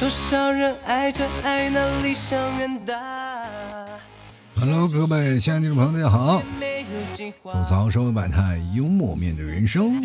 [0.00, 2.94] 多少人爱着爱那理想远大。
[4.58, 6.42] Hello，各位亲爱的听众朋友，大家好！
[7.42, 10.02] 吐槽社会百态，幽默面对人生，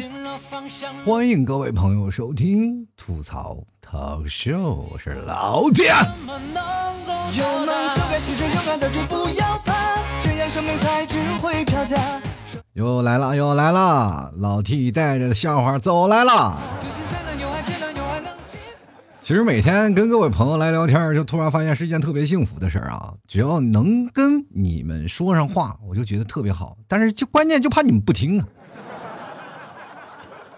[1.06, 5.86] 欢迎各位朋友收听吐槽 talk show，我是老铁。
[5.86, 11.98] 有能就该记住，勇敢的就不要怕，这样生命才只会飘加。
[12.74, 16.58] 又来了，又来了，老 T 带着笑话走来了。
[19.26, 23.12] 其实每天跟各位朋友来聊天，就突然发现是一件特别幸福的事儿啊！
[23.28, 26.78] 只要能跟你们说上话，我就觉得特别好。
[26.88, 28.48] 但是就关键就怕你们不听啊！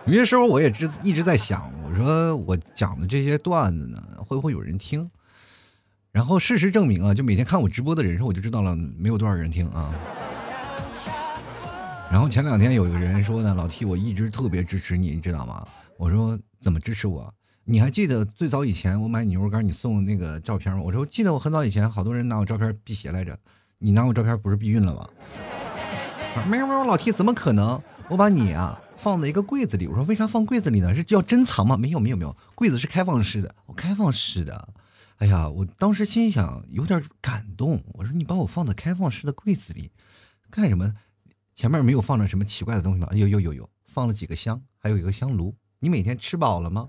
[0.06, 5.10] 有些时候我也直一直在想，我说我讲的这些段子呢，会不会有人听？
[6.12, 9.90] 然后事实证明啊，就每天看我直播的人数，我就知道了，没有多少人听啊。
[12.12, 15.66] 然后前两天有个人说呢，老 T，我一直特别支持你，你知道吗？
[15.98, 17.34] 我说怎么支持我？
[17.70, 20.82] 你还记得最早以前我买牛肉干你送那个照片吗？
[20.82, 23.38] 我说记得我很早以前好多人拿我照片辟邪来着，
[23.78, 25.10] 你拿我照片不是避孕了吗？
[26.50, 27.82] 没有没有，老 T 怎么可能？
[28.08, 30.96] 我把你啊放在一个柜子里，我说为啥放柜子里呢？
[30.96, 31.76] 是叫珍藏吗？
[31.76, 34.70] 没有没有没有，柜子是开放式的，我开放式的。
[35.18, 39.92] 哎呀，我当时心想有点感动，我说你把我放在开放式的柜子里
[40.50, 40.94] 干什么？
[41.54, 43.10] 前面没有放着什么奇怪的东西吗？
[43.12, 45.54] 有有有有，放了几个香，还有一个香炉。
[45.80, 46.88] 你每天吃饱了吗？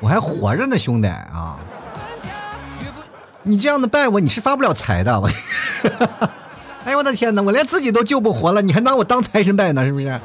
[0.00, 1.58] 我还活着呢，兄弟啊！
[3.42, 5.20] 你这样的拜我，你是发不了财的。
[6.84, 10.20] 哎呦我的天哪，我连自己都救不活了，你还拿我当财神拜呢，是不是？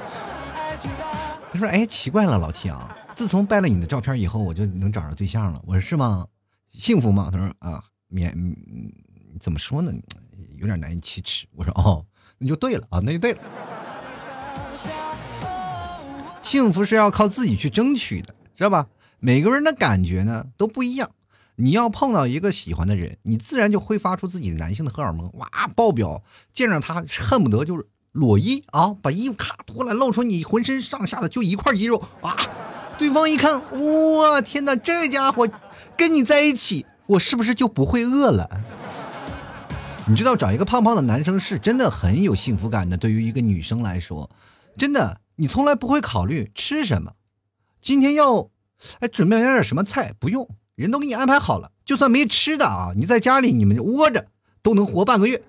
[1.52, 6.26] 他说：“哎，奇怪了，老铁啊，自从拜了你的照片以后，我就能找着对象了。”我说：“是吗？
[6.70, 8.34] 幸福吗？”他说：“啊，免……
[9.40, 9.92] 怎么说呢？
[10.58, 12.06] 有点难以启齿。”我说：“哦，
[12.38, 13.40] 那就对了啊，那就对了。”
[16.46, 18.86] 幸福是要靠自己去争取的，知道吧？
[19.20, 21.10] 每个人的感觉呢都不一样。
[21.56, 26.22] 你要碰到一个喜欢的人，你自然就挥发出自己的男性的荷尔蒙，哇，爆表！
[26.54, 32.38] 见着他恨不得就是裸衣啊，把衣服咔脱了，露出你浑身上下的就一块肌肉啊！
[33.00, 33.60] 对方一看，
[34.20, 35.50] 哇，天哪，这家伙
[35.98, 38.48] 跟你在一起，我是不是就不会饿了？
[40.08, 42.96] 你知道，找一个胖胖的男生是真的很有幸福感的。
[42.96, 44.30] 对于一个女生来说，
[44.78, 45.22] 真的。
[45.38, 47.14] 你从来不会考虑吃什么，
[47.82, 48.50] 今天要，
[49.00, 50.14] 哎，准备点什么菜？
[50.20, 51.72] 不用，人都给你安排好了。
[51.84, 54.28] 就算没吃的啊，你在家里你们窝着
[54.62, 55.42] 都能活半个月。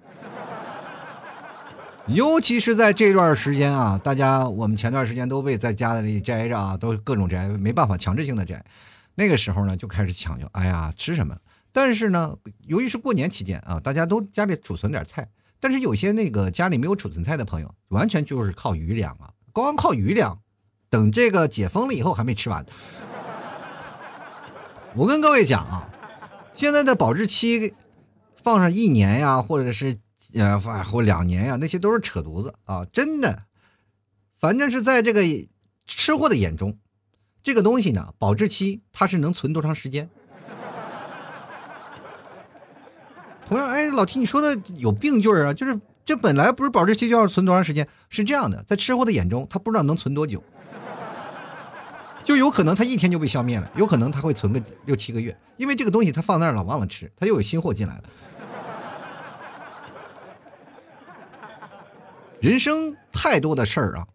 [2.08, 8.64] 尤其是在这段时间啊，大家我们前段时间都被在家里摘着啊，都各种摘，没办法强制性的摘。
[9.16, 11.36] 那个时候呢，就开始抢究，哎呀，吃什么？
[11.72, 12.36] 但是呢，
[12.66, 19.32] 由于是过年期间啊，大家都家里储存点菜，但是有些那个家里没有储存菜的朋友，完全就是靠余粮啊。
[19.62, 20.42] 光靠余粮，
[20.90, 22.66] 等这个解封了以后还没吃完。
[24.94, 25.88] 我跟各位讲啊，
[26.52, 27.74] 现在的保质期
[28.34, 29.96] 放上一年呀，或者是
[30.34, 32.84] 呃放或两年呀，那些都是扯犊子啊！
[32.92, 33.44] 真的，
[34.38, 35.22] 反正是在这个
[35.86, 36.76] 吃货的眼中，
[37.42, 40.10] 这个东西呢，保质期它是能存多长时间？
[43.48, 45.80] 同样，哎，老提你说的有病句啊，就是。
[46.06, 47.88] 这本来不是保质期就要存多长时间？
[48.08, 50.40] 是这样的，在吃货的眼中，他不知道能存多久，
[52.22, 58.04] 就有可能他一天就被消灭了，有可能他会存个六七个月，因为这个东西他放那儿老，忘了吃，他又有新货进来了。
[62.40, 64.06] 人生太多的事儿啊，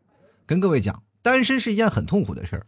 [0.46, 2.66] 跟各位讲，单身是一件很痛苦的事儿，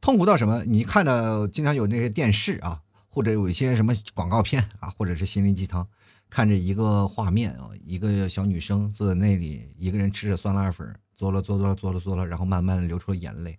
[0.00, 0.64] 痛苦到什么？
[0.64, 2.80] 你看着经常有那些电视啊，
[3.10, 5.86] 或者有一些什么广告片啊，或者是心灵鸡汤。
[6.34, 10.84] 看着一个画面啊，一个小女生坐在那里，一个人吃着酸辣粉，
[11.16, 13.56] 嘬了嘬了嘬了嘬了，然后慢慢的流出了眼泪，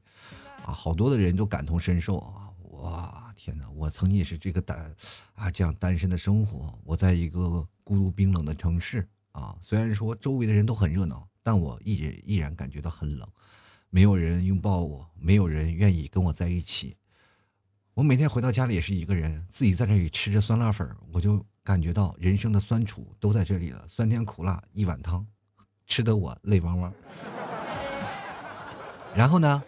[0.65, 2.51] 啊，好多的人都感同身受啊！
[2.71, 4.93] 哇，天哪，我曾经也是这个单
[5.35, 13.25] 啊这样单身的生活，我在一个孤独冰冷的城市啊，虽然说周围的人都很热闹，但我依然依然感觉到很冷，
[13.89, 16.97] 没有人拥抱我，没有人愿意跟我在一起，
[17.93, 21.41] 我每天回到家里也是一个人，自己在这里吃着酸辣粉，我就。
[21.65, 25.25] 感觉到人生的酸楚都在这里了，酸甜苦辣一碗汤，
[25.87, 26.93] 吃得我泪汪汪。
[29.15, 29.63] 然后呢，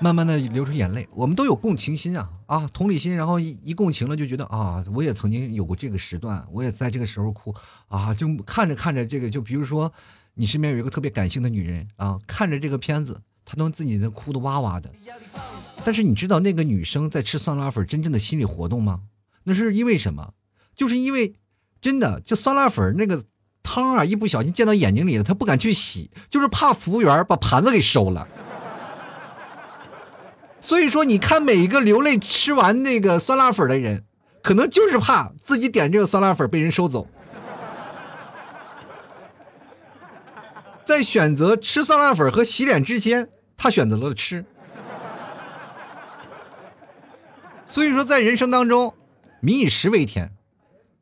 [0.00, 1.06] 慢慢的流出眼泪。
[1.12, 3.14] 我们都有共情心啊啊，同理心。
[3.14, 7.54] 然后一一共情了，就觉得啊，我也曾经有过这个时段，我也在这个时候哭
[7.88, 8.14] 啊。
[8.14, 9.92] 就看着看着这个，就比如说
[10.32, 14.90] 你身边有一个特别感性的女人啊，看着这个片子，她都自己的哭的哇哇的。
[15.84, 19.02] 但是你知道那个女生在吃酸辣粉真正的心理活动吗？
[19.42, 20.32] 那是因为什么？
[20.78, 21.34] 就是因为，
[21.80, 23.24] 真的就酸辣粉那个
[23.64, 28.28] 汤啊，一不小心溅到眼睛里了，他不敢去洗，就是怕服务员把盘子给收了。
[30.60, 34.04] 所以说，你看每一个流泪吃完那个酸辣粉的人，
[34.40, 37.08] 可能就是怕自己点这个酸辣粉被人收走。
[40.84, 44.44] 在选择吃酸辣粉和洗脸之间，他选择了吃。
[47.66, 48.94] 所以说，在人生当中，
[49.40, 50.37] 民以食为天。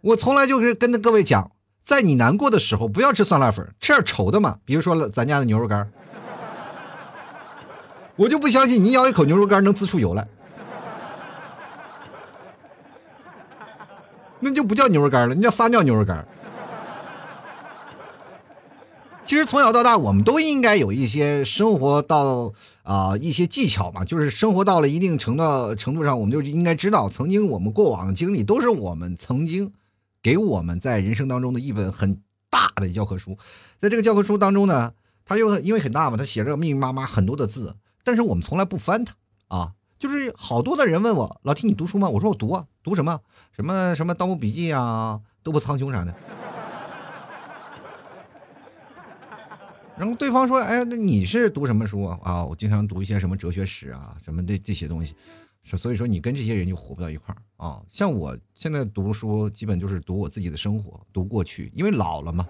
[0.06, 1.50] 我从来就是跟各位讲，
[1.82, 4.58] 在你难过的时候，不要吃酸辣粉，吃点稠的嘛。
[4.64, 5.90] 比如说咱家的牛肉干
[8.14, 10.28] 我就不相信你咬一口牛肉干能滋出油来，
[14.38, 16.24] 那就不叫牛肉干了，那叫撒尿牛肉干。
[19.24, 22.52] 其实从小到大，我们都应该有一些生活到
[22.84, 29.72] 啊一些技巧嘛，就是生活到了一定程度程度上，我们就应该知道，曾经我们过往的经历都是我们曾经
[30.26, 32.20] 给我们在人生当中的一本很
[32.50, 33.38] 大的教科书。
[33.78, 34.92] 在这个教科书当中呢，
[35.24, 39.14] 它又因为很大嘛，它写着密密麻麻很多的字，但是我们从来不翻它
[39.46, 39.74] 啊。
[40.00, 42.08] 就是好多的人问我老提你读书吗？
[42.08, 43.20] 我说我读啊，读什么？
[43.52, 46.12] 什么什么《盗墓笔记》啊，《斗破苍穹》啥的。
[49.96, 52.18] 然后对方说：“哎，那你是读什么书啊？
[52.24, 55.14] 啊，我经常读一些什么哲学史啊，什么的这些东西。
[55.74, 57.82] 所以说你跟这些人就活不到一块儿啊。
[57.90, 62.46] 像我现在读书，基本就是读我自己的生活，读过去，因为老了嘛。”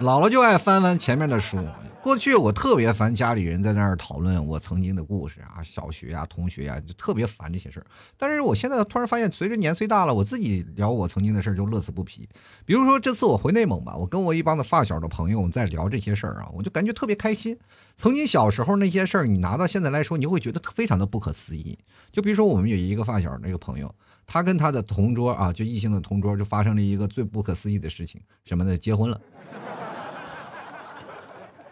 [0.00, 1.58] 老了就爱翻翻前面的书。
[2.06, 7.86] 过去我特别烦家里人在那儿讨论我曾经的故事啊，小学啊、同学啊，就特别烦这些事儿。
[8.16, 12.28] 但是我现在突然发现，随着年岁大了，我自己聊我曾经的事儿就乐此不疲。
[12.64, 17.58] 比如说这次我回内蒙吧，我跟我一帮的发小的朋友在聊这些事儿啊，我就感觉特别开心。
[17.96, 21.76] 曾经小时候那些事儿，你拿到现在来说，你会觉得非常的不可思议。
[22.12, 23.92] 就比如说我们有一个发小那个朋友，
[24.28, 28.78] 他跟他的同桌啊，就异性的同桌，就发生了一个最不可思议的事情，什么呢？
[28.78, 29.20] 结婚了。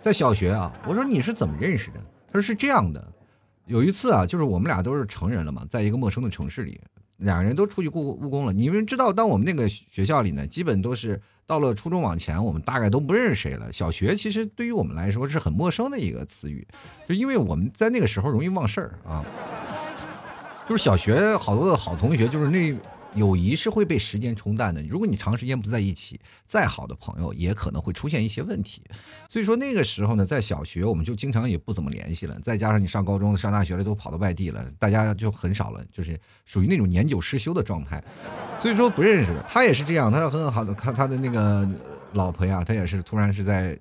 [0.05, 1.95] 在小学啊，我说你是怎么认识的？
[2.27, 3.03] 他说是这样的，
[3.65, 6.79] 有一次啊，就是我们俩都是成人了嘛，在一个陌生的城市里，
[7.17, 8.53] 两个人都出去务务工了。
[8.53, 13.73] 你们知道，当我们那个学校里呢，基本都是到了初中往前，我们大概都不认识谁了。
[13.73, 16.69] 小学其实对于我们来说是很陌生的一个词语，
[17.09, 19.25] 就因为我们在那个时候容易忘事儿啊，
[20.69, 22.77] 就是小学好多的好同学，就是那。
[23.15, 24.83] 友谊是会被时间冲淡的。
[24.83, 28.83] 如果你长时间不在一起，再好的朋友也可能会出现一些问题。
[29.29, 32.39] 所以说那个时候呢，在小学我们就经常也不怎么联系了。
[32.41, 38.03] 再加上你上高中、上大学了，都跑到外地了，大家就很少了，就是属于那种年久失修的状态。
[38.61, 39.45] 所以说不认识了。
[39.49, 41.69] 他也是这样，他很好的，他他的那个
[42.15, 43.79] 老婆呀，他也是突然是在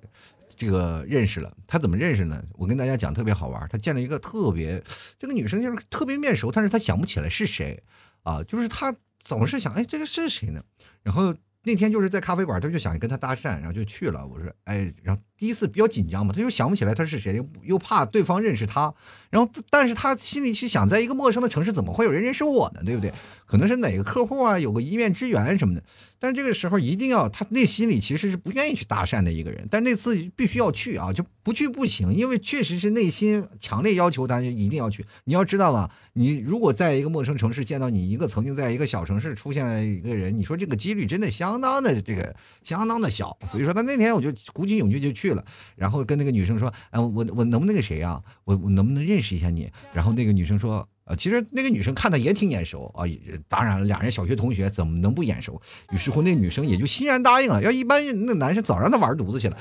[0.56, 1.52] 这个认识了。
[1.66, 2.40] 他怎么认识呢？
[2.52, 3.68] 我跟大家讲特别好玩。
[3.68, 4.80] 他见了一个特别
[5.18, 7.82] 这个女生，就是特别面熟，但是他想不起来是谁
[8.22, 8.94] 啊，就是他。
[9.24, 10.62] 总是想，哎，这个是谁呢？
[11.02, 14.26] 然后那天就是在咖啡馆，他就想跟他搭讪，然后就去了。
[14.26, 15.20] 我说，哎，然后。
[15.36, 18.94] 第一次比较紧张嘛，他又想不起来他是谁，又又怕对方认识他，
[19.30, 22.80] 然后但是他心里去想，在一个陌生的城市，怎么会有人认识我呢？
[22.84, 23.12] 对不对？
[23.44, 25.82] 可能是哪个客户啊，有个一面之缘什么的。
[26.20, 35.04] 但是这个时候一定要，他内心里其实是不愿意去搭讪的一个人，但那次必须要去啊，就不去不行，因为确实是内心强烈要求，他就一定要去。
[35.24, 43.36] 你要知道吧，你如果在一个陌生城市见到你一个曾经在一个小城市出现了一个人，你说这个几率真的相相当的这个相当的小。
[43.46, 45.44] 所以说，他那天我就鼓起勇气就去了。
[45.76, 48.20] 然后跟那个女生说：“哎，我我能不能那个谁啊？
[48.44, 53.04] 我我能不能认识一下你？”然后那个女生说：“呃，其实那个女生看他也挺眼熟啊。
[53.48, 55.60] 当然了，俩人小学同学怎么能不眼熟？
[55.92, 57.62] 于是乎，那女生也就欣然答应了。
[57.62, 59.56] 要一般那男生早让他玩犊子去了。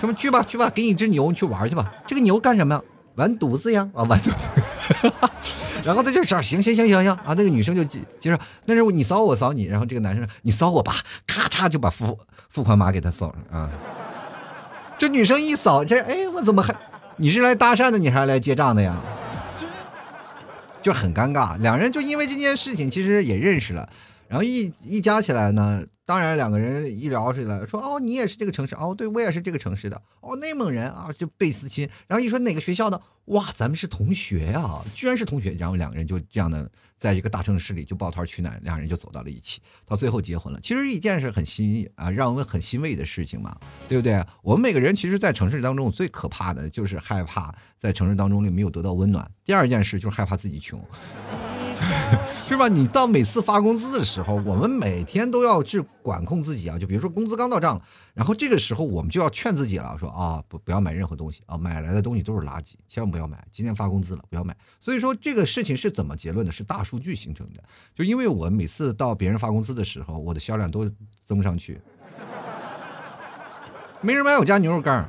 [0.00, 1.94] 什么去吧去吧，给你只牛，你去玩去吧。
[2.06, 2.82] 这个牛干什么呀？
[3.14, 3.88] 玩犊子呀！
[3.94, 5.65] 啊，玩犊子。
[5.86, 7.28] 然后他就说：行行行行行啊。
[7.28, 9.64] 那个女生就接接着，那是你扫我扫你。
[9.64, 10.92] 然后这个男生你扫我吧，
[11.26, 12.18] 咔嚓就把付
[12.50, 13.70] 付款码给他扫上啊。”
[14.98, 16.74] 这女生一扫，这哎，我怎么还？
[17.16, 18.96] 你是来搭讪的，你还是来结账的呀？
[20.82, 23.88] 就很尴尬，两人就因为这件事情，其实也认识了，
[24.28, 25.82] 然后一一加起来呢。
[26.06, 31.88] 当然，两个人一聊起来，说哦，你也是这个城市哦，对我也是这个城市的哦，内蒙人啊，就倍思亲。
[32.06, 35.50] 然后一说哪个学校的，哇，咱们是同学呀，居然是同学。
[35.54, 40.60] 然后两个人就这样的，在一个大城市里就抱团取暖，两人就走到了一起，到最后结婚了。
[40.60, 43.58] 其实一件事很欣啊，让我们很欣慰的事情嘛，
[43.88, 44.24] 对不对？
[44.42, 49.28] 我们每个人其实，在城市当中最可怕的就是害怕在城市当中里没有得到温暖。
[49.44, 50.80] 第二件事就是害怕自己穷。
[52.46, 52.68] 是吧？
[52.68, 56.78] 你到每次发工资的时候，我们每天都要去管控自己啊。
[56.78, 57.80] 就比如说工资刚到账，
[58.14, 63.44] 然后这个时候我们就要劝自己了，说啊，不不要买任何东西啊，买来的东西都是垃圾，千万不要买。
[63.50, 64.56] 今天发工资了，不要买。
[64.80, 66.52] 所以说这个事情是怎么结论的？
[66.52, 67.62] 是大数据形成的。
[67.94, 70.88] 就因为我每次到别人发工资的时候，我的销量都
[71.24, 71.80] 增不上去，
[74.00, 75.08] 没人买我家牛肉干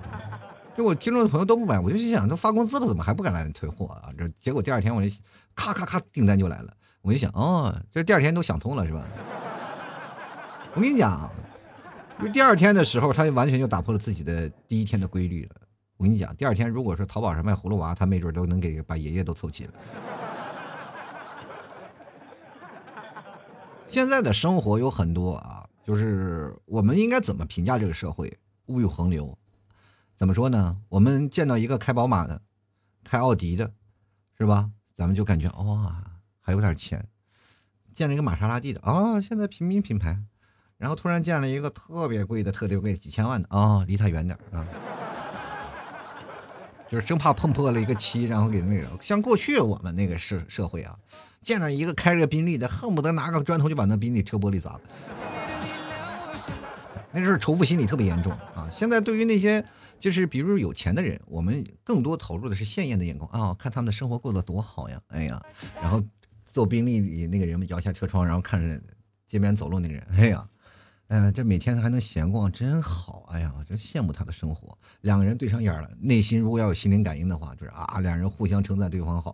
[0.77, 4.11] 就我听众的朋友都不买，我就心想，都发工资了，怎么还不敢来退货啊？
[4.15, 5.09] 这结果第二天我就
[5.55, 9.03] 咔咔咔订单就来了，我就想，哦，这第二天都想通了是吧？
[10.75, 11.27] 我跟你讲，
[12.21, 15.55] 就第二天的时候，他就完全就打破了自己的第一天的规律了。
[15.97, 19.71] 我跟你讲，第二天如果说淘宝上卖葫芦娃，他没准都能给把爷爷都凑齐了。
[23.87, 28.31] 现在的生活有很多啊，就是我们应该怎么评价这个社会？
[28.67, 29.35] 物欲横流，
[30.17, 30.77] 怎么说呢？
[30.89, 32.41] 我们见到一个开宝马的，
[33.03, 33.71] 开奥迪的，
[34.35, 34.71] 是吧？
[34.95, 36.03] 咱们就感觉哇，
[36.41, 36.99] 还有点钱；
[37.93, 40.19] 见了一个玛莎拉蒂的啊，现在平民品牌。
[40.77, 44.65] 然后突然见了一个特别贵的、特别贵几千万的啊，离他远点啊。
[46.89, 50.97] 就是生怕碰破了一个漆，然后给那个像过去我们那个社社会啊，
[51.43, 54.81] 见到一个开着宾利的，恨不得拿个砖头就把那宾利车玻璃砸了。
[57.19, 58.69] 那时候仇富心理特别严重啊。
[58.71, 59.63] 现在对于那些
[59.99, 65.41] 就是比如有钱的人，我们更多投入的是艳艳的眼光啊，看他们的生活过得多好呀，哎呀，
[65.81, 66.03] 然后
[66.45, 68.81] 坐宾利里那个人摇下车窗，然后看着
[69.25, 70.47] 街边走路那个人，哎呀。
[71.09, 73.29] 哎呀，这每天还能闲逛，真好！
[73.31, 74.77] 哎呀，真羡慕他的生活。
[74.99, 79.33] 两个人对上眼了，内心如果要有心灵感应的话，就是啊，两人互相称赞对方好。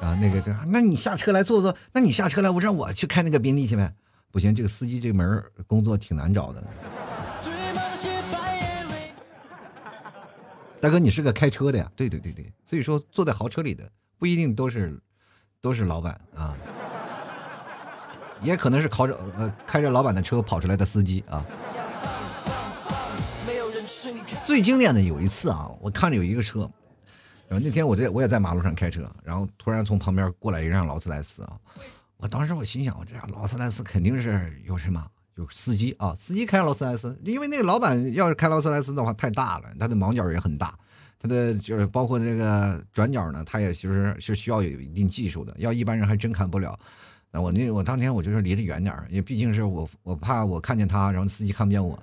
[0.00, 3.94] 啊，那个就，那你下车来坐坐，那你下车来，我让我去开那个宾利去呗。
[4.30, 6.66] 不行，这个司机这门工作挺难找的。
[10.80, 11.90] 大哥，你是个开车的呀？
[11.94, 14.98] 对对对对，所以说坐在豪车里的不一定都是
[15.60, 16.56] 都是老板啊。
[18.42, 21.44] 也可能是靠着呃开着老板的车跑出来的司机啊。
[24.42, 26.60] 最经典的有一次啊，我看着有一个车，
[27.46, 31.58] 然后那天我在我也在马路上开车，然后突然从旁边过来一辆劳斯莱斯啊，
[32.16, 35.06] 我当时我心想，我这辆劳斯莱斯肯定是有什么
[35.50, 40.74] 司机啊，司机开劳斯莱斯，因为那个老板要是开劳斯莱斯的话太大了，他的盲角也很大，
[41.18, 46.78] 他的就是包括这个转角呢，他也其实是需要有一定技术的，要一般人还真看不了。
[47.30, 51.98] 那我那我当天我就是离得远点因为毕竟是我我怕我看见他，然后司机看不见我。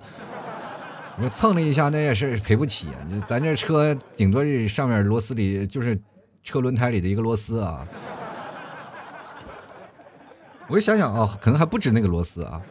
[1.20, 2.94] 我蹭了一下，那也是赔不起啊。
[3.28, 6.00] 咱这车顶多是上面螺丝里就是
[6.44, 7.86] 车轮胎里的一个螺丝啊。
[10.68, 12.62] 我就想想啊，可能还不止那个螺丝啊。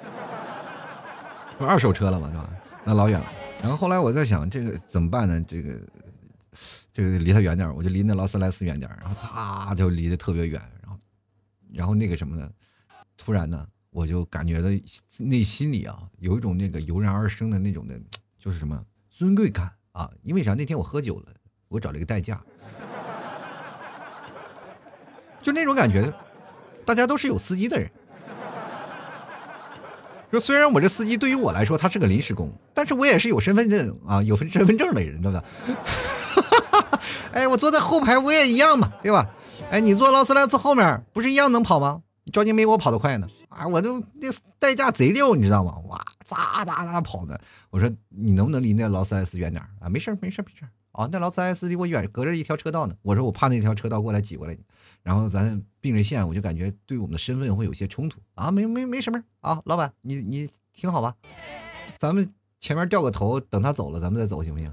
[1.57, 2.49] 不二手车了嘛，对吧？
[2.83, 3.25] 那老远了。
[3.61, 5.43] 然后后来我在想，这个怎么办呢？
[5.47, 5.79] 这个
[6.93, 9.15] 这个离他远点我就离那劳斯莱斯远点然后
[9.65, 10.61] 他就离得特别远。
[11.73, 12.49] 然后那个什么呢？
[13.17, 14.69] 突然呢，我就感觉到
[15.17, 17.99] 内心里啊，有一种那个油然而生的那种的，
[18.39, 20.09] 就是什么尊贵感啊！
[20.21, 20.53] 因为啥？
[20.53, 21.33] 那天我喝酒了，
[21.67, 22.41] 我找了一个代驾，
[25.41, 26.13] 就那种感觉，
[26.85, 27.91] 大家都是有司机的人。
[30.39, 35.43] 虽然我这司机对于我来说他是个临时工，但是我也是有身份证啊，有身份证的人，知道吧？
[37.31, 39.29] 哎，我坐在后排我也一样嘛，对吧？
[39.69, 42.01] 哎，你坐劳斯莱斯后面不是一样能跑吗？
[42.23, 43.27] 你着急没我跑得快呢？
[43.49, 44.27] 啊，我都那
[44.59, 45.75] 代驾贼溜，你知道吗？
[45.87, 47.39] 哇，咋咋咋跑的？
[47.69, 49.89] 我说你能不能离那劳斯莱斯远点啊？
[49.89, 52.95] 没事没事没事啊，那劳斯莱斯离我远，隔着一条车道呢。
[53.03, 54.57] 我说我怕那条车道过来挤过来，
[55.07, 58.51] 然后咱并着线，我就感觉对我们的身份会有些冲突啊。
[58.51, 61.15] 没没没什么啊，老板你你挺好吧？
[61.97, 64.69] 咱们前面掉个头，等他走了咱们再走行不行？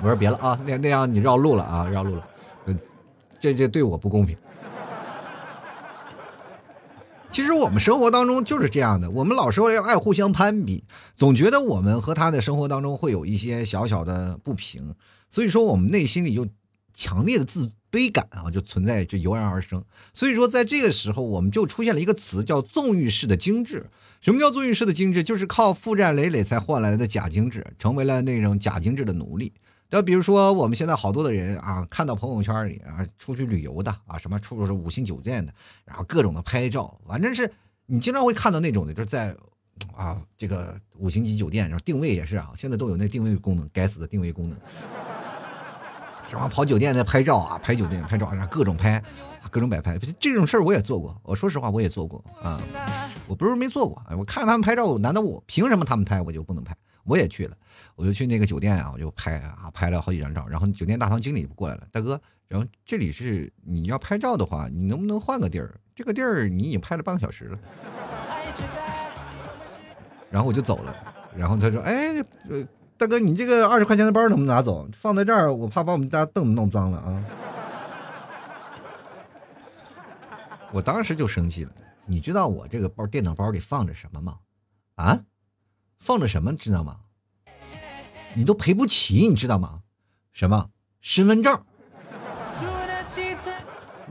[0.00, 2.28] 我说别了啊，那那样你绕路了啊，绕路了。
[3.40, 4.36] 这这对我不公平。
[7.30, 10.82] 其实我们生活当中就是这样的，我们老说要爱互相攀比，
[11.14, 14.92] 总觉得我们和他的生活当中会有一些小小的不平，
[15.30, 16.48] 所以说我们内心里就
[16.92, 19.84] 强烈的自悲感啊，就存在就油然而生。
[20.12, 23.86] 所以说在这个时候，我们就出现了一个词叫纵欲式的精致。
[24.20, 25.22] 什么叫纵欲式的精致？
[25.22, 29.52] 就是靠负债累累才换来的假精致，成为了那种假精致的奴隶。
[29.90, 35.54] 那比如说，我们现在好多的人啊，看到朋友圈里啊，出去旅游的啊，什么出入五星酒店的，
[35.84, 37.50] 然后各种的拍照，反正是
[37.86, 39.34] 你经常会看到那种的，就是在
[39.96, 44.58] 啊这个五星级酒店，然后定位也是啊，现在都有那定位功能，该死的定位功能，
[46.28, 49.02] 什么跑酒店在拍照啊，拍酒店拍照，然后各种拍，
[49.50, 52.60] 各种摆拍，这种事儿我也做过，我说实话我也做过啊，
[53.26, 56.76] 我不是没做过，我看他们拍照，难道我凭什么他们拍我就不能拍？
[57.04, 57.56] 我也去了，
[57.96, 60.46] 我就去那个酒店啊，我就拍啊，拍了好几张照。
[60.46, 65.80] 然后酒店大堂经理过来了，大哥，然后这里是你要拍照的话，你能不能换个地儿？
[65.94, 67.58] 这个地儿你已经拍了半个小时了。
[70.30, 70.94] 然后我就走了。
[71.34, 72.18] 然后他说：“哎，
[72.50, 72.66] 呃，
[72.98, 74.88] 大哥，你这个二十块钱的包能不能拿走？
[74.92, 77.24] 放在这儿，我怕把我们家凳子弄脏了啊。
[80.74, 81.70] ”我当时就生气了。
[82.04, 84.38] 你知道我这个包电脑包里放着什么吗？
[84.96, 85.20] 啊？
[86.00, 86.96] 放着什么知道吗？
[88.34, 89.80] 你都赔不起，你知道吗？
[90.32, 91.62] 什么身份证。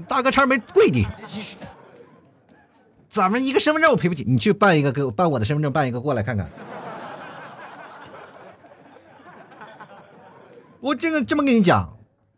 [0.07, 1.11] 大哥差点没跪地上。
[3.09, 6.49] 咱们一个身份证我赔不起，你去办一个，给我办我的身份证，办一个过来看看。
[10.87, 11.97] 我这个这么跟你讲，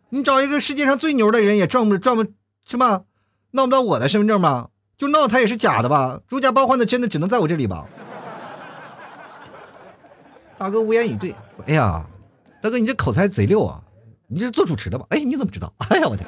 [0.09, 2.25] 你找一个世界上最牛的人也赚不赚不，
[2.65, 3.03] 什么？
[3.51, 4.69] 闹不到我的身份证吧？
[4.97, 6.19] 就闹他也是假的吧？
[6.27, 7.85] 如假包换的真的只能在我这里吧？
[10.57, 12.03] 大哥无言以对，说：“哎呀，
[12.61, 13.81] 大哥你这口才贼溜啊！
[14.27, 15.05] 你这是做主持的吧？
[15.09, 15.71] 哎，你怎么知道？
[15.89, 16.27] 哎呀，我天！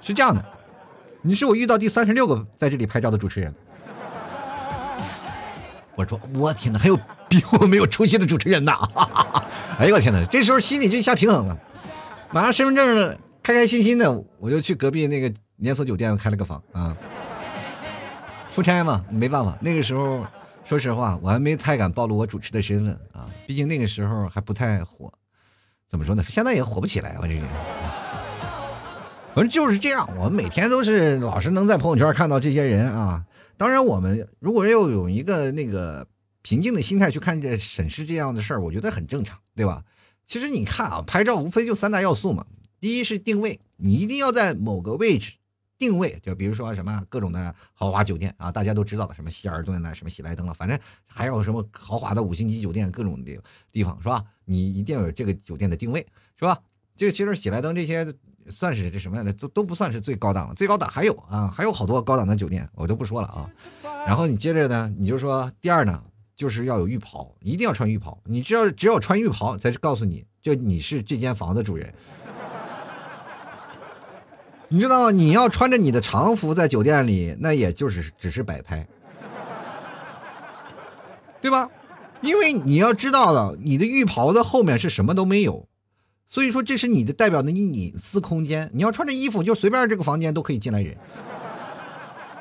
[0.00, 0.44] 是这样的，
[1.22, 3.54] 你是我遇到第三十六个在这里拍照的主持人。
[5.94, 6.96] 我说，我天哪，还有
[7.28, 8.78] 比我没有出息的主持人呐！
[9.78, 11.56] 哎呦我天哪，这时候心里就一下平衡了，
[12.32, 16.96] 拿上身份证，开开心心的，我就去隔壁那个连锁酒店开了个房啊。
[18.50, 20.26] 出差嘛，没办法，那个时候。
[20.64, 25.10] 说实话，我还没太敢暴露我主持的身份啊，毕竟那个时候还不太火。
[25.88, 26.22] 怎么说呢？
[26.22, 27.16] 现在也火不起来。
[27.22, 27.46] 我这个，
[29.34, 30.06] 反正就是这样。
[30.18, 33.24] 我们每天都是老是能在朋友圈看到这些人啊。
[33.56, 36.06] 当然，我们如果要有一个那个
[36.42, 39.84] 平静的心态去看这审视这样的事儿，我觉得很正常，对吧？
[40.26, 42.46] 其实你看啊，拍照无非就三大要素嘛。
[42.80, 45.32] 第一是定位，你一定要在某个位置。
[45.78, 50.76] 定位就比如说什么各种的豪华酒店啊，大家都知道的，什么希尔顿啊，什么喜来登了，反正
[51.06, 53.40] 还有什么豪华的五星级酒店，各种的
[53.70, 54.24] 地方是吧？
[54.44, 56.04] 你一定要有这个酒店的定位
[56.36, 56.58] 是吧？
[56.96, 58.12] 这个其实喜来登这些
[58.50, 63.48] 算是这什么样的，都都不算是最高档了，最高档还有啊，还有好多高档的酒店，我就不说了啊。
[64.04, 66.02] 然后你接着呢，你就说第二呢，
[66.38, 71.92] 就是要有浴袍，一定要穿浴袍，你只要只有穿浴袍，才告诉你就你是这间房的主人。
[74.68, 78.86] 你知道，你要穿着你的常服在酒店里，那也就是只是摆拍，
[81.40, 81.68] 对吧？
[82.20, 85.66] 因为你要知道了，你的浴袍的后面是什么都没有，
[86.28, 88.70] 所以说这是你的代表的你隐私空间。
[88.72, 90.96] 你要穿着衣服，就随便这个房间都可以进来人，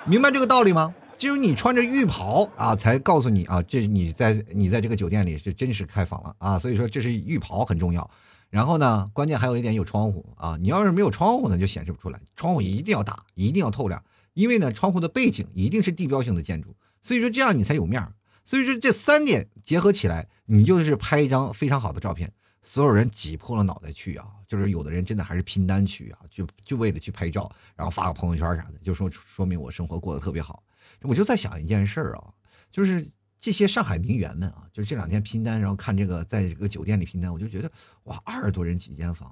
[0.06, 0.94] 明白这个道理吗？
[1.18, 6.60] 只有你穿着浴袍啊，才告诉你啊，这你在你在这个酒店里是真实开房了啊。
[6.60, 8.08] 所以说，这是浴袍很重要。
[8.50, 10.56] 然后呢，关键还有一点有窗户啊！
[10.62, 12.22] 你要是没有窗户呢，就显示不出来。
[12.36, 14.02] 窗户一定要大，一定要透亮，
[14.36, 18.14] 因为呢，窗户的背景一定是地标性的建筑，所以说这样你才有面儿。
[18.46, 22.32] 所以说这三点结合起来，你就是拍一张非常好的照片。
[22.62, 30.64] 所有人挤破了脑袋去啊，就是有的人真的还是拼单去啊，就就为了去拍照，然后发个朋友圈啥的，就说说明我生活过得特别好。
[31.02, 32.34] 我就在想一件事儿啊，
[32.72, 33.12] 就是。
[33.40, 37.72] 这些上海名媛们啊，就是这两天拼单，然后看这个在这个酒店里拼单，我就觉得
[38.06, 39.32] 哇，二十多人几间房，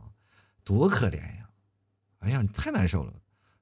[0.63, 1.49] 多可怜呀！
[2.19, 3.11] 哎呀，太难受了。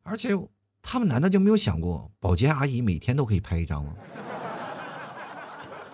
[0.03, 0.37] 而且
[0.81, 3.93] 他们难道就没有想过，保洁阿姨每天都可以拍一张吗？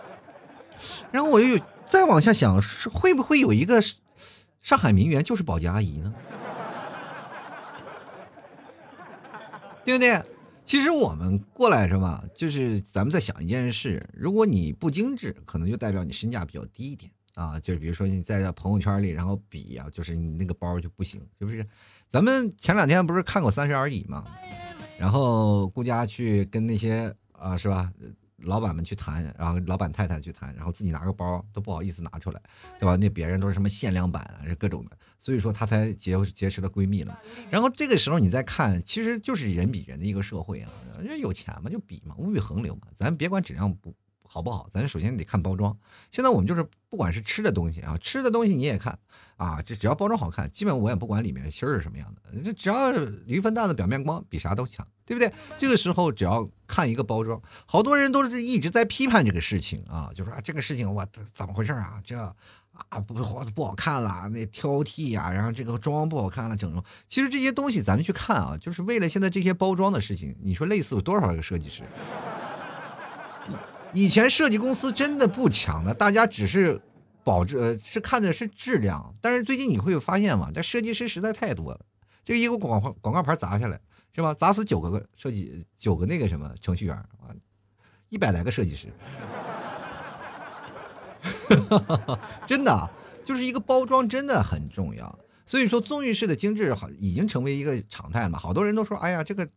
[1.14, 2.60] 然后我又再往下想，
[2.92, 3.80] 会不会有一个
[4.62, 6.12] 上海名媛就是保洁阿姨呢？
[9.86, 10.24] 对不对？
[10.70, 12.24] 其实我们过来是吧？
[12.36, 17.60] 就是咱们在想一件事：如果你不精致，可能就代表你身价比较低一点啊。
[17.60, 21.66] 就是比如说你在朋友圈里，然后比啊，就是你那个包就不行，是不是？
[22.12, 24.24] 咱们前两天不是看过《三十而已》嘛？
[25.00, 27.92] 然后顾佳去跟那些啊，是吧？
[28.44, 32.42] 老板们去谈，然后老板太太去谈，然后自己拿个包都不好意思拿出来，
[32.80, 32.96] 对吧？
[32.96, 37.20] 那别人都是什么限量版啊，是各种的，所以说她才结结识了闺蜜了。
[37.50, 40.72] 然后这个时候你再看，其实就是人比人的一个社会啊，
[41.02, 43.96] 人有钱嘛就比嘛，物欲横流嘛，咱别管质量不。
[44.32, 44.70] 好不好？
[44.72, 45.76] 咱首先得看包装。
[46.12, 48.98] 现在我们就是不管是吃的东西啊，吃的东西你也看
[49.38, 52.92] 啊，这只要包装好看，基本我也不管里面芯儿是什么样的，这只要
[53.26, 55.34] 驴粪蛋的表面光，比啥都强，对不对？
[55.58, 62.00] 这个时候只要看一个包装，好多人都是一直在批判这个事情啊，就说啊这个事情我怎么回事啊？
[62.06, 62.16] 这
[62.90, 66.84] 啊不好不好看了，那挑剔呀，然后这个妆不好看了，整容。
[67.08, 71.84] 其实这些东西咱们去看啊，就是为了现在这些包装的事情，你说类似有多少个设计师？
[73.94, 76.80] 以前设计公司真的不强的，大家只是
[77.24, 79.16] 保质，呃，是看的是质量。
[79.20, 81.80] 但是最近你会发现嘛，这设计师实在太多了，
[82.24, 83.80] 这一个广广告牌砸下来，
[84.14, 84.34] 是吧？
[84.34, 87.34] 砸死九个个设计，九个那个什么程序员啊，
[88.10, 88.88] 一百来个设计师，
[91.70, 92.90] 哈哈哈真的
[93.26, 95.20] 就是一个包装真的很重要。
[95.48, 98.38] 所以说纵欲式的精致好已经成为一个常态了嘛？
[98.38, 99.50] 好多人都说，哎呀，这个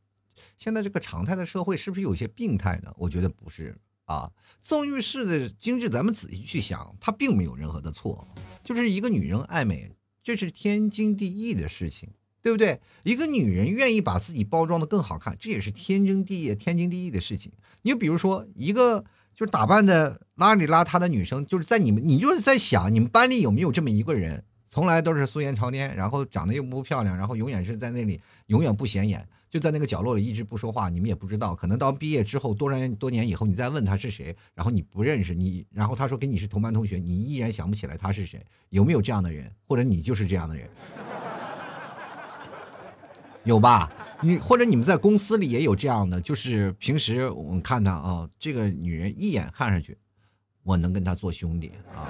[0.56, 2.90] 现在这个常态的社会是不是有些病态呢？
[2.96, 3.76] 我觉得不是。
[4.12, 8.28] 啊，纵欲式的精致，咱们仔细去想，它并没有任何的错，
[8.62, 9.90] 就是一个女人爱美，
[10.22, 12.10] 这是天经地义的事情，
[12.42, 12.78] 对不对？
[13.04, 17.50] 一个女人愿意把自己包装的更好看，这也是天经地义、天经地义的事情。
[17.80, 19.02] 你就比如说，一个
[19.34, 31.54] 就是打扮的邋里邋遢的女生，就是在你们，你就是在想，你们班里有没有这么一个人，从来都是素颜朝天，然后长得又不漂亮，然后永远是在那里，永远不显眼，就在那个角落里一直不说话，你们也不知道。
[31.54, 38.42] 可能到毕业之后，多年多年以后，你再问他是谁，然后你不认识你，然后他说跟你是同班同学，你依然想不起来他是谁。
[38.70, 39.52] 有没有这样的人？
[39.68, 40.66] 或者你就是这样的人？
[43.44, 43.92] 有吧？
[44.22, 49.98] 你或者你们在公司里也有这样的，就是平时我们看他啊，这个女人一眼看上去，
[50.62, 52.08] 我能跟她做兄弟啊，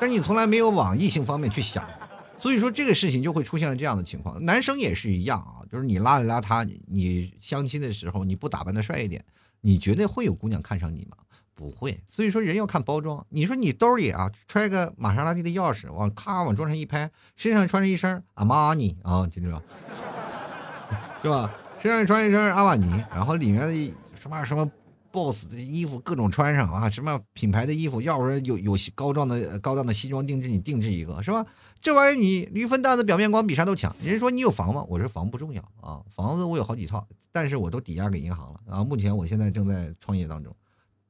[0.00, 1.88] 但是你从来没有往异性方面去想，
[2.38, 4.44] 所以说这个事情就会出现了这样的情况。
[4.44, 9.24] 男生也是一样啊，就是你邋里邋遢，你相亲的时候你不打扮的帅一点，
[9.60, 11.16] 你觉得会有姑娘看上你吗？
[11.54, 12.00] 不会。
[12.06, 13.24] 所以说人要看包装。
[13.30, 19.48] 你说你兜里啊揣个玛莎拉蒂的钥匙，往咔往桌上一拍，身上穿着一身阿玛尼啊，记住。
[21.22, 21.52] 是吧？
[21.78, 24.70] 身上穿一身阿玛尼，然后里面的什么什么
[25.16, 31.46] BOSS 的衣服各种穿上啊，什么品牌的衣服，要不然有有高档的高档的西装定制，你定制一个是吧？
[31.80, 33.90] 这玩意儿你驴粪蛋子表面光比啥都强。
[34.02, 34.84] 人家说你有房吗？
[34.90, 38.84] 我说房不重要啊，房子我有好几套，但是我都抵押给银行了啊。
[38.84, 40.54] 目前我现在正在创业当中，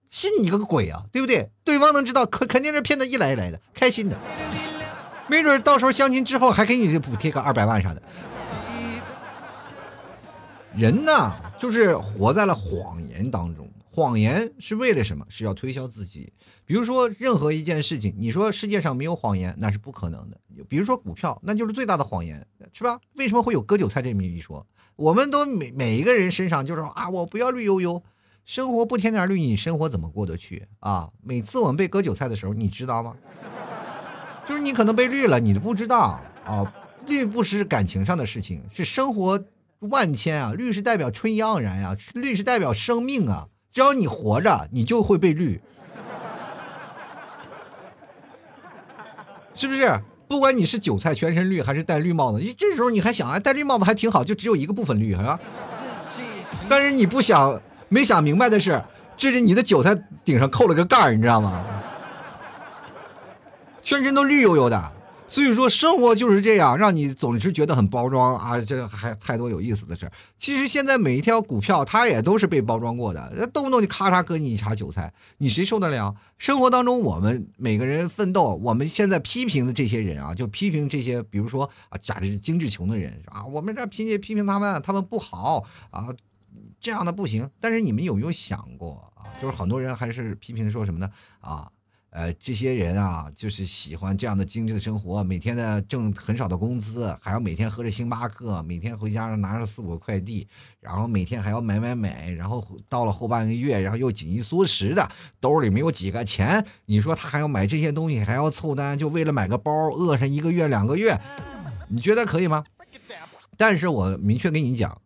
[0.08, 1.50] 信你个鬼啊，对不对？
[1.64, 4.16] 对方能知道，肯肯定是骗子一来一来的，开心的，
[5.26, 8.00] 没准到时候相亲之后还给你补贴个二百万啥的。
[10.72, 13.68] 人呢，就是活在了谎言当中。
[13.96, 15.24] 谎言是为了什么？
[15.30, 16.30] 是要推销自己。
[16.66, 20.38] 比如说，任何一件事情，你说世界上没有谎言，那是不可能的。
[20.68, 23.00] 比如说股票，那就是最大的谎言，是吧？
[23.14, 24.66] 为什么会有割韭菜这么一说？
[24.96, 28.02] 我们都每每一个人身上就是说啊，我不要绿油油，
[28.44, 31.11] 生活不添点绿，你生活怎么过得去啊？
[31.22, 33.16] 每次我们被割韭菜的时候，你知道吗？
[34.46, 36.70] 就是你可能被绿了，你都不知道啊。
[37.06, 39.42] 绿不是感情上的事情，是生活。
[39.78, 43.48] 万千啊，绿是代表春意盎然呀，绿是代表生命啊。
[43.76, 45.60] 只要你活着，你就会被绿，
[49.54, 50.00] 是不是？
[50.26, 55.38] 不管你是韭菜全身绿，还是戴绿帽子，你这时候你还想啊，戴绿帽子还挺好，就只有一个部分绿，是吧？
[56.70, 57.60] 但是你不想，
[57.90, 58.82] 没想明白的是，
[59.14, 61.62] 这是你的韭菜顶上扣了个盖儿，你知道吗？
[63.82, 64.92] 全身都绿油油的。
[65.28, 68.60] 所以说，生活就是这样，让你总是觉得很包装啊！
[68.60, 70.12] 这还太多有意思的事儿。
[70.38, 76.14] 其实现在每一条股票，它也都是被包装过的，动不动就咔嚓割你一茬韭菜，你谁受得了？
[76.38, 86.06] 生活当中，我们每个人奋斗，我们现在批评的这些人啊，就批评这些，比如说啊，家里精致穷的人啊，我们这批评批评他们，他们不好啊，
[86.80, 87.50] 这样的不行。
[87.60, 89.26] 但是你们有没有想过啊？
[89.42, 91.10] 就是很多人还是批评说什么呢？
[91.40, 91.68] 啊？
[92.16, 100.48] 呃，这些人啊，就是喜欢这样的精致的生活，每天呢挣很少的工资，还要每天喝着星巴克，每天回家拿着四五个快递，
[100.81, 105.07] 然后每天还要买买买，然后到了后半个月，然后又紧衣缩食的，
[105.40, 111.20] 兜里没有几个钱，你说他还要买这些东西，还要凑单，就为了买个包，饿上一个月两个月，
[111.90, 112.64] 你觉得可以吗？
[113.59, 115.02] 但是我明确跟你讲，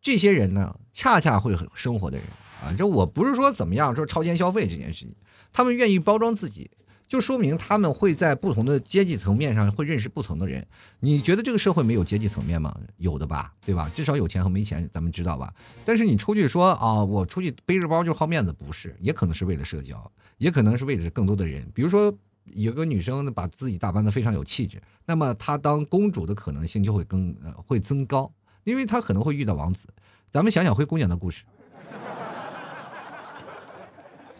[0.00, 2.24] 这些人呢，恰恰会生活的人
[2.62, 5.12] 啊，这我不是说怎么样，说超前消费这件事情。
[5.52, 6.70] 他们愿意包装自己，
[7.08, 10.66] 就说明他们会在不同的阶级层面上会认识不同的人。
[11.00, 12.74] 你觉得这个社会没有阶级层面吗？
[12.96, 13.90] 有的吧，对吧？
[13.94, 15.52] 至少有钱和没钱，咱们知道吧？
[15.84, 21.70] 但是你出去说啊，我出去背着包就好面子，不是，也可能是为了社交，也可能是为了更多的人。
[21.74, 22.12] 比如说，
[22.54, 28.32] 有个女生把自己打扮的非常有气质，那么她当公主的可能性就会更呃会增高，
[28.64, 29.86] 因为她可能会遇到王子。
[30.30, 31.44] 咱们想想灰姑娘的故事。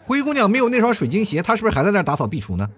[0.05, 2.69] 灰姑娘没有那双水晶鞋，她是不是还在那打扫壁橱呢？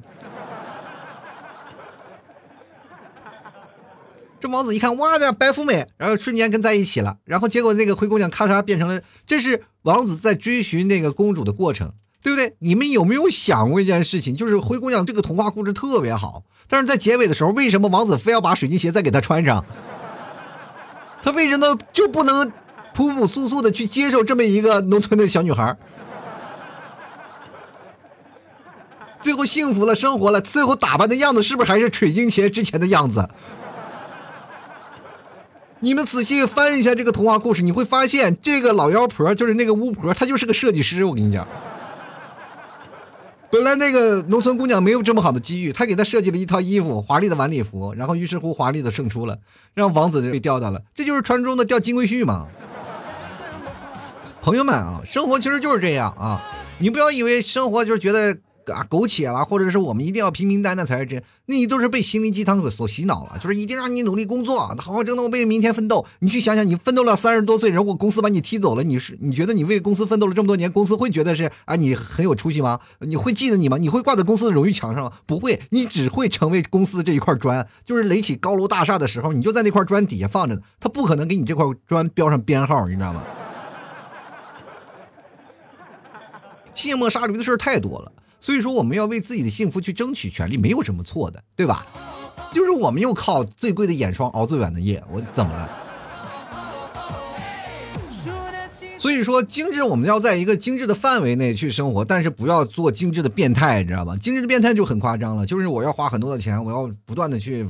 [4.39, 7.17] 这王子一看，哇，这白富美，然后瞬间跟在一起了。
[7.23, 12.55] 然后结果那个灰姑娘咔嚓变成了，这是王子在追寻那个公主的过程，对不对？
[12.59, 14.35] 你们有没有想过一件事情？
[14.35, 19.65] 就是灰姑娘这个童话故事特别好，但是在结尾的时候，为什么王子非要把水晶鞋再给她穿上？
[21.23, 22.51] 他为什么就不能
[22.93, 25.75] 朴朴素素的去接受这么一个农村的小女孩？
[29.25, 33.27] 最后幸福了，生活了，最后打扮的样子是不是还是水晶鞋之前的样子？
[35.79, 41.03] 你们仔细翻一下这个童话故事，你会发现这个老妖婆就是那个巫婆，她就是个设计师。
[41.03, 41.47] 我跟你讲，
[43.49, 49.39] 本来那个农村姑娘没有这么好的机遇，她给她设计了一套衣服，华丽的晚礼服，然后于是乎华丽的胜出了，
[49.73, 50.83] 让王子被钓到了。
[50.93, 52.45] 这就是传说中的钓金龟婿嘛。
[54.43, 56.43] 朋友们啊，生活其实就是这样啊，
[56.77, 58.37] 你不要以为生活就是觉得。
[58.73, 66.05] 啊苟且了，或者是我们一定要平平淡淡才是真，那你都是被心灵鸡汤所所洗脑了，就是一定让你努力工作，好好挣到，为明天奋斗。
[66.19, 72.79] 你去想想，你奋斗了三十多岁，如果公司把你踢走了，你是你觉得你为公司奋斗了这么多年，公司会觉得是啊你很有出息吗？
[72.99, 73.77] 你会记得你吗？
[73.77, 75.11] 你会挂在公司的荣誉墙上吗？
[75.25, 83.21] 不会，你只会成为公司这一块砖，就是垒起高楼大厦的时候，你就在那块砖底下放着，他不可能给你这块砖标上编号，你知道吗？
[86.73, 88.11] 卸磨杀驴的事儿太多了，
[88.45, 91.83] 所以说我们要为自己的幸福去争取权利，没有什么错的，对吧？
[92.53, 95.67] 就是我们又靠最贵的眼霜熬最晚的夜，我怎么了？
[98.99, 104.15] 所以说，精致我们要在一个精致的范围内去生活，但是不要做精致的变态，你知道吧？
[104.15, 107.65] 精致的变态就很夸张了，就是我要花很多的钱，我要不断的去。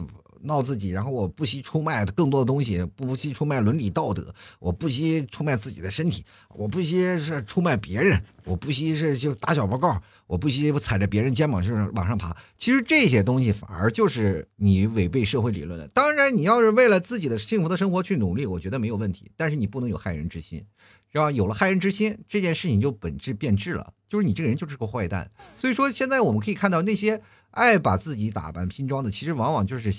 [0.46, 12.36] 闹自己，然后我不惜出卖更多的东西，不惜出卖伦理道德，我不惜出卖自己的身体，我不惜是出卖别人，我不惜是就打小报告，我不惜踩着别人肩膀就是往上爬。
[12.58, 15.88] 其实这些东西反而就是你违背社会理论的。
[15.90, 19.32] 当然，你要是为了自己的幸福的生活去努力，我觉得没有问题。
[19.36, 20.66] 但是你不能有害人之心，
[21.12, 21.32] 是吧？
[21.32, 25.32] 有了害人之心，这件事情就本质变质了，就是你这个人就是个坏蛋。
[25.58, 29.92] 所以说，现在我们可以看到那些爱把自己打扮拼装的，其实往往就是。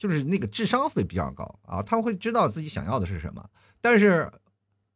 [0.00, 3.44] 就是那个智商会比较高啊，他会知道自己想要的是什么，
[3.82, 4.32] 但是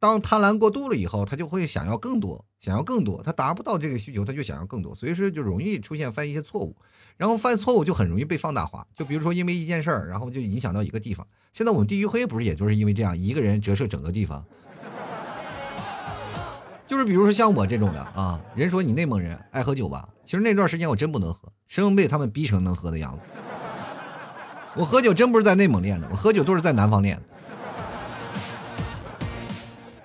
[0.00, 6.74] 当贪婪过度了以后，他就会想要更多，想要更多，他达不到这个需求，他就想要更多，所以说就容易出现犯一些错误，
[7.18, 8.86] 然后犯错误就很容易被放大化。
[8.94, 11.26] 就比如说因为一件事儿，然后就影响到一个地方。
[11.52, 14.42] 现在我们地狱黑不是也就是因为这样一个人折射整个地方，
[16.88, 23.20] 就是比如说像我这种的啊，人说你内蒙人爱喝酒吧，其实那段时间我真不能喝，生被他们逼成能喝的样子。
[24.76, 27.22] 我喝酒真不是在内蒙练的，我喝酒都是在南方练的。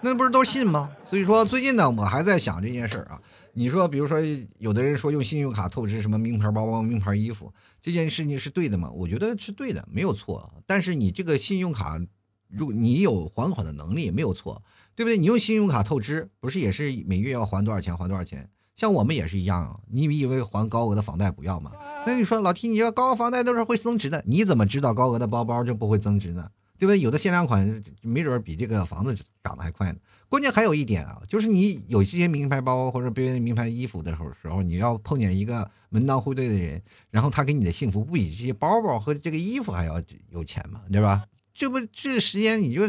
[0.01, 0.89] 那不是都信吗？
[1.03, 3.19] 所以说最近呢，我还在想这件事儿啊。
[3.53, 4.19] 你说，比如说
[4.59, 7.51] 有的人说用信用卡透支什么名牌包包、名牌衣服，
[7.81, 8.89] 这件事情是对的吗？
[8.91, 10.53] 我觉得是对的，没有错。
[10.65, 11.99] 但是你这个信用卡，
[12.47, 14.63] 如果你有还款的能力，没有错，
[14.95, 15.17] 对不对？
[15.17, 17.97] 你用信用卡透支，不是也是每月要还多少钱？
[17.97, 18.49] 还多少钱？
[18.79, 21.73] 像我们也是一样，你以为还高额的房贷不要吗？
[22.07, 26.49] 那你说老 T，你说高额房贷都是会增值的，你怎么知道高额的包包就不会增值呢？
[26.77, 26.97] 对不对？
[27.01, 29.13] 有的限量款没准比这个房子
[29.43, 29.99] 涨得还快呢。
[30.29, 40.83] 关键还有一点啊，就是你有这些名牌包或者背名牌衣服的时候，时候你要碰见一个门当户对的人，然后他给你的幸福不比这些包包和这个衣服还要有钱吗？
[40.89, 41.25] 对吧？
[41.53, 42.83] 这不这个时间你就。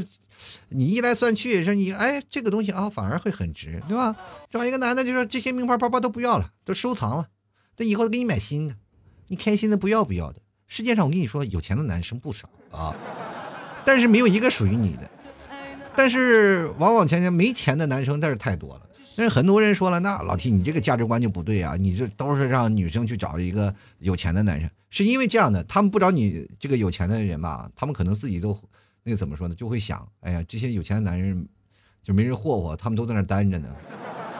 [0.68, 4.16] 你一来算去说你哎这个东西啊反而会很值对吧？
[4.50, 7.28] 找一个男的就说这些名牌包包都不要了，都收藏了，
[7.76, 8.74] 这以后给你买新的，
[9.28, 10.40] 你开心的不要不要的。
[10.66, 12.94] 世界上我跟你说有钱的男生不少啊，
[13.84, 15.10] 但是没有一个属于你的。
[15.96, 18.82] 但是往往前前没钱的男生但是太多了。
[19.16, 28.56] 但是很多人说了，那老 T 你这个价值观就不对啊，你这都是让女生去找一个有钱的男生，是因为这样的，他们不找你这个有钱的人吧，他们可能自己都。
[29.02, 29.54] 那个怎么说呢？
[29.54, 31.46] 就会想，哎呀，这些有钱的男人
[32.02, 33.68] 就没人霍霍，他们都在那单着呢，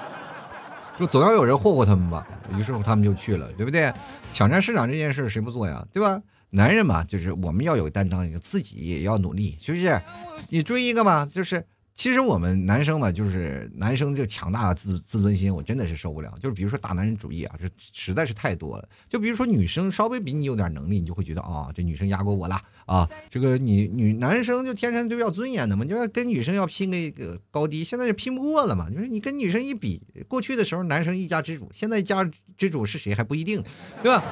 [0.99, 2.27] 就总要有人霍霍他们吧。
[2.57, 3.93] 于是乎，他们就去了，对不对？
[4.33, 5.87] 抢占市场这件事谁不做呀？
[5.93, 6.23] 对吧？
[6.51, 10.01] 男人嘛，就是我们要有担当，自己也要努力，是不是？
[10.49, 11.65] 你追一个嘛，就是。
[12.01, 16.33] 其实我们男生嘛，就是男生这强大的自自尊心，我真的是受不了。
[16.41, 18.89] 就是比如说大男人主义啊，这实在是太多了。
[19.07, 23.07] 就比如说女生稍微比你有点能力，你就会觉得啊，这女生压过我了啊。
[23.29, 27.85] 这个女女男生就天生就要尊严的嘛，就要跟女生要拼个一个高低。
[27.85, 33.63] 现在是拼不过了嘛，就是你跟女生一比，过去的时候男生一家之主，现在一家之主是谁还不一定，
[34.03, 34.25] 对吧？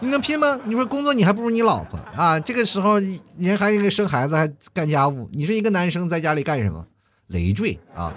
[0.00, 0.60] 你能拼吗？
[0.64, 2.98] 你说工作你还不如你老婆啊，这个时候
[3.38, 6.84] 人还生孩子还干家务，你说一个男生在家里干什么？
[7.28, 8.12] 累赘啊！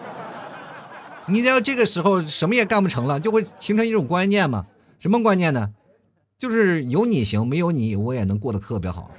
[1.27, 4.65] 你要这个时候什么也干不成了，就会形成一种观念嘛？
[4.99, 5.69] 什么观念呢？
[6.37, 9.11] 就是有你行，没有你我也能过得特别好。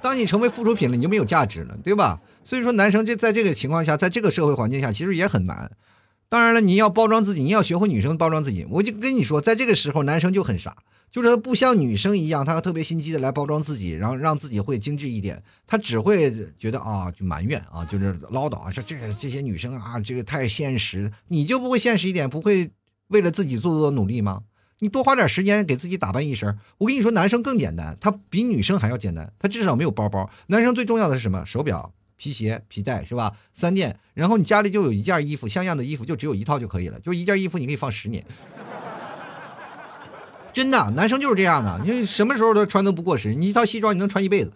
[0.00, 2.20] 当你成为附属品了，你就没有价值了，对吧？
[2.44, 5.70] 所以说，男生这在这个情况下，在这个社会环境下，其实也很难。
[6.28, 8.66] 当然了，你要包装自己，你要学会女生包装自己。
[8.70, 10.76] 我就跟你说，在这个时候，男生就很傻。
[11.08, 15.42] 就是他不像女生一样，他特别心机的来包装自己，然后让自己会精致一点。
[15.66, 21.10] 他只会觉得啊，就埋怨啊，就是唠叨啊，说这这些女生啊，这个太现实。
[21.28, 22.70] 你就不会现实一点，不会
[23.06, 24.42] 为了自己做做努力吗？
[24.80, 26.58] 你多花点时间给自己打扮一身。
[26.78, 29.32] 我跟你说，男生更简单，他比女生还要简单。
[29.38, 30.28] 他至少没有包包。
[30.48, 31.46] 男生最重要的是什么？
[31.46, 33.32] 手表、皮鞋、皮带，是吧？
[33.52, 33.98] 三件。
[34.14, 38.24] 然后你家里就有一件衣服，像样的衣服就只有一套就可以了，就一件衣服你可以放十年。
[40.52, 43.34] 真的，男生就是这样的，因为什么时候都穿都不过时。
[43.34, 44.52] 你一套西装你能穿一辈子。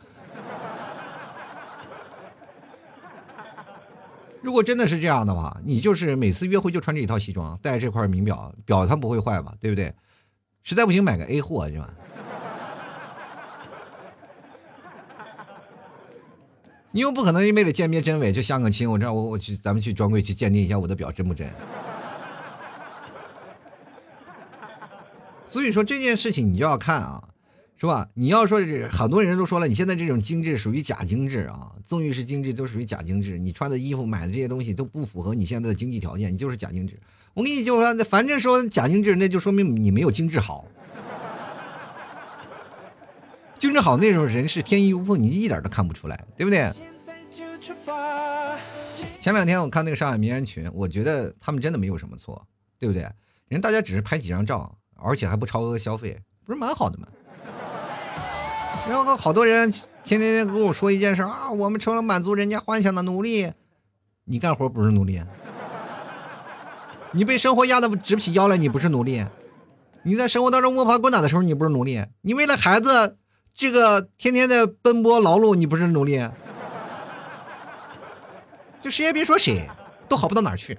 [4.40, 9.54] 如果真的是这样的话，你就是每次约会就穿这一套西装，带这块名表，表它不会坏吧？
[9.60, 9.92] 对不对？
[10.62, 11.90] 实在不行买个 A 货是吧？
[16.92, 21.48] 你又不可能因为得鉴别真伪就相个亲，我这我我去咱们去专柜去鉴定一下我的表真不真。
[25.48, 27.22] 所以说这件事情你就要看啊，
[27.76, 28.08] 是吧？
[28.14, 36.98] 你要说很多人都说了，你现在这种精致属于假精致啊，纵欲式精致都属于假精致，你穿的衣服买的这些东西都不符合你现在的经济条件，你就是假精致。
[37.34, 40.66] 我跟你就说，那反正说假精致，那就说明你没有精致好。
[43.60, 46.72] 精神好那种人是天衣无缝，你一点都看不出来，对不对？
[49.20, 52.42] 前两天我看那个上海民安群，我觉得他们真的没有什么错，
[52.78, 53.06] 对不对？
[53.48, 57.06] 人大家只是拍几张照，而且还不超额消费，不是蛮好的吗？
[58.88, 59.70] 然后好多人
[60.04, 63.52] 天天跟我说一件事啊，我们成了满足人家幻想的奴隶，
[64.24, 65.20] 你干活不是奴隶？
[67.12, 69.22] 你被生活压得直不起腰来，你不是奴隶？
[70.04, 72.02] 你在生活当中摸爬滚打的时候，你不是奴隶？
[72.22, 73.18] 你为了孩子？
[73.54, 76.18] 这个天天的奔波劳碌，你不是努力？
[78.82, 79.68] 就谁也别说谁，
[80.08, 80.76] 都好不到哪儿去。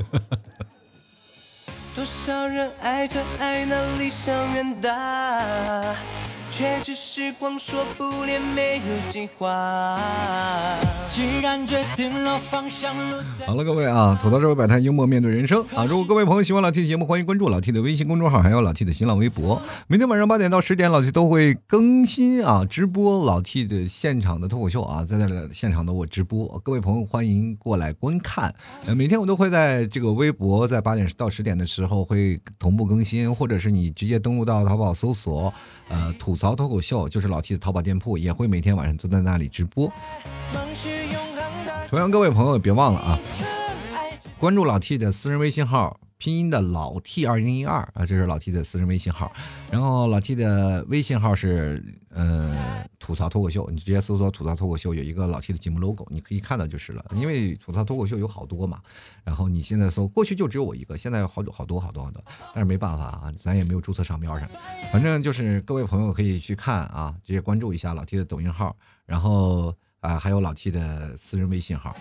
[1.94, 5.94] 多少人爱着爱那理想远大。
[6.50, 10.00] 却只是光说不练，没有计划。
[11.08, 12.92] 既然决定了方向，
[13.46, 15.84] 好了，各位啊，吐槽社会百态，幽默面对人生啊！
[15.84, 19.62] 如果各位朋友喜欢老 T 的节目，欢迎关注老 T 的微信公众号，还有老 T 的新浪微博。
[19.86, 28.52] 每天晚上八点到十点，老 T 都会更新啊，直播老 T 的现场的脱口秀啊，在那现场的我直播，各位朋友欢迎过来观看。
[28.86, 35.52] 呃，每天我都会在这个微博，在八点到十点的时候会同步更新，或者是你直接登录到淘宝搜索。
[35.88, 39.92] 呃，吐槽脱口秀就是老 T 的淘宝店铺，也会每天晚上都在那里直播。
[41.90, 43.18] 同样，各位朋友别忘了啊，
[44.38, 46.00] 关注老 T 的私人微信号。
[46.20, 49.32] 拼音的老 T 二零一二啊，这是老 T 的私人微信号，
[49.70, 57.02] 然后老 T 的微信号是呃吐槽脱口秀，你直接搜索吐槽脱口秀，有一个老 T 的节目 logo，你可以看到就是了。
[57.16, 58.82] 因为吐槽脱口秀有好多嘛，
[59.24, 62.22] 然后你现在搜，过去就只有我一个，现在有好多好多好多好多，
[62.54, 64.46] 但是没办法啊，咱也没有注册商标上，
[64.92, 69.74] 反正就是各位朋友可以去看啊，直接关注一下老 T 的抖音号，然后。
[70.00, 71.94] 啊，还有老 T 的私人微信号。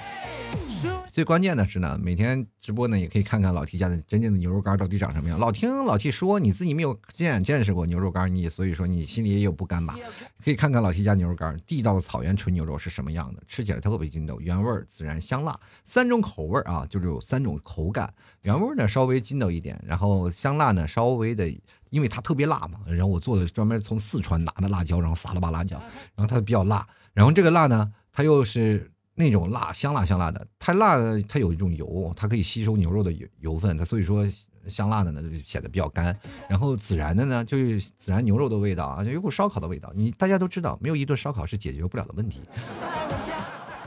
[1.12, 5.38] 最关键的是呢，每天直播呢，也可以看看老 T 家的真正的牛肉干到底长什么样。
[5.38, 9.98] 老听老 T 说，你自己没有见见识过牛肉干，你所以说你心里也有不甘吧？
[10.44, 18.14] 可以看看老 T 家牛肉干，地道的草原纯牛肉是什么样的，吃起来特别筋道，原味、孜然、香辣三种口味啊，就是有三种口感。
[18.44, 21.50] 原味呢稍微筋道一点，然后香辣呢稍微的，
[21.90, 25.78] 因为它特别辣嘛，然后我做的专门从四川拿的辣椒，然后撒了把辣椒，
[26.16, 26.88] 然后它比较辣。
[27.14, 30.98] 然后这个辣呢，它又是那种辣香辣香辣的，太辣
[31.28, 34.26] 它有一种油，它可以吸收牛肉的油油分，它所以说
[34.68, 36.16] 香辣的呢就显得比较干。
[36.48, 39.92] 然后孜然的呢，就是孜然牛肉的味道啊，就有股烧烤的味道。
[39.96, 42.42] 你大家都知道，没有一顿烧烤是解决不了的问题。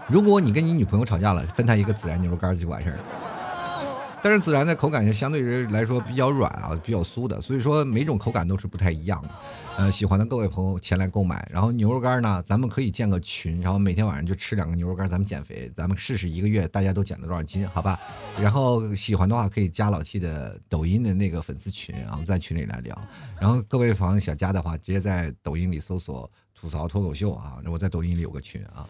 [0.08, 3.04] 如果你跟你女朋友吵架了，分她一个孜然牛肉干就完事儿了。
[4.22, 9.30] 但是孜然的口感是相对于来说比较软啊，比较酥的，所以说每种口感都是不太一样的。
[9.78, 17.98] 呃，喜欢的各位朋友前来购买，然后牛肉干呢，咱们可以建个群，然后每天晚上就吃两个牛肉干，咱们减肥，咱们试试一个月大家都减了多少斤，好吧？
[18.40, 22.96] 然后喜欢的话可以加老 T 的抖音的那个粉丝群，然后在群里来聊。
[23.40, 28.86] 然后各位朋友想加的话，直接在抖音里搜索吐槽脱口秀啊，我在抖音里有个群啊。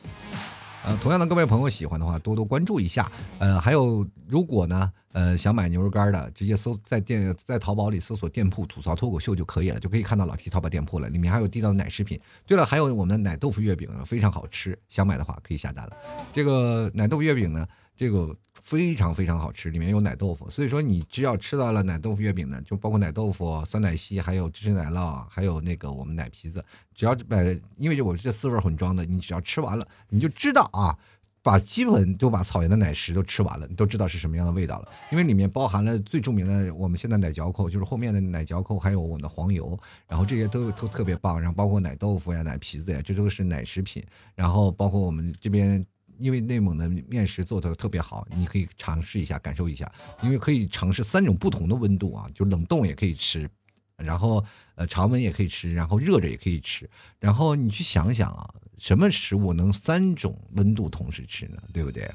[0.85, 3.11] 呃，同样的各位朋友喜欢的话，多多关注一下。
[3.39, 11.09] 呃，还有如果呢，呃，想买牛肉干的，直接搜在店在淘宝里搜索店铺吐槽脱口秀就可以了，就可以看到老 T 淘宝店铺了。
[11.09, 12.21] 里面还有地道的奶食品。
[12.47, 15.93] 对了，还有我们的奶豆腐月饼非常好吃，想买的话可以下单了。
[16.33, 17.67] 这个奶豆腐月饼呢？
[17.95, 18.35] 这个
[18.73, 27.45] 非常非常好吃，里面有奶豆腐，所以说你只要吃到了奶豆腐月饼呢，就包括奶豆腐、酸奶昔，还有芝士奶酪，还有那个我们奶皮子，只要买，
[27.77, 30.97] 因为我这四味混装的，你只要吃完了，你就知道啊，
[31.43, 44.03] 把基本都把草原的奶食都吃完了，你都知道是什么样的味道了，因为里面包含了最著名的我们现在奶嚼扣，就是后面的奶嚼扣，还有我们的黄油，然后这些都都特别棒，然后包括奶豆腐呀、奶皮子呀，这都是奶食品，
[44.35, 45.85] 然后包括我们这边。
[46.23, 49.91] 因为内蒙的面食做的特别好，你可以尝试一下，感受一下。
[50.23, 53.51] 因为可以尝试三种不同的温度啊，就冷冻也可以吃，
[53.97, 54.45] 然后
[54.77, 56.89] 呃常温也可以吃，然后热着也可以吃。
[57.19, 58.49] 然后你去想想啊，
[58.79, 61.61] 什么食物能三种温度同时吃呢？
[61.73, 62.09] 对不对？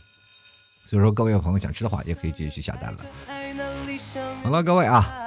[0.90, 3.06] 所以说各位朋友想吃的话，也可以直接去下单了。
[4.42, 5.27] 好了，各位啊。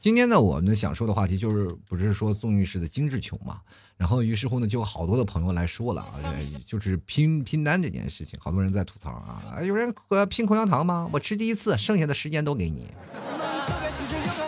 [0.00, 3.58] 今天呢，我们想说的话题就是不是说纵欲式的精致穷嘛？
[3.98, 6.16] 然后于是乎呢，就有好多的朋友来说了啊，
[6.64, 9.94] 就是拼拼单这件事情，好多人在吐槽啊，有人
[10.30, 11.06] 拼口香糖吗？
[11.12, 12.88] 我吃第一次，剩下的时间都给你。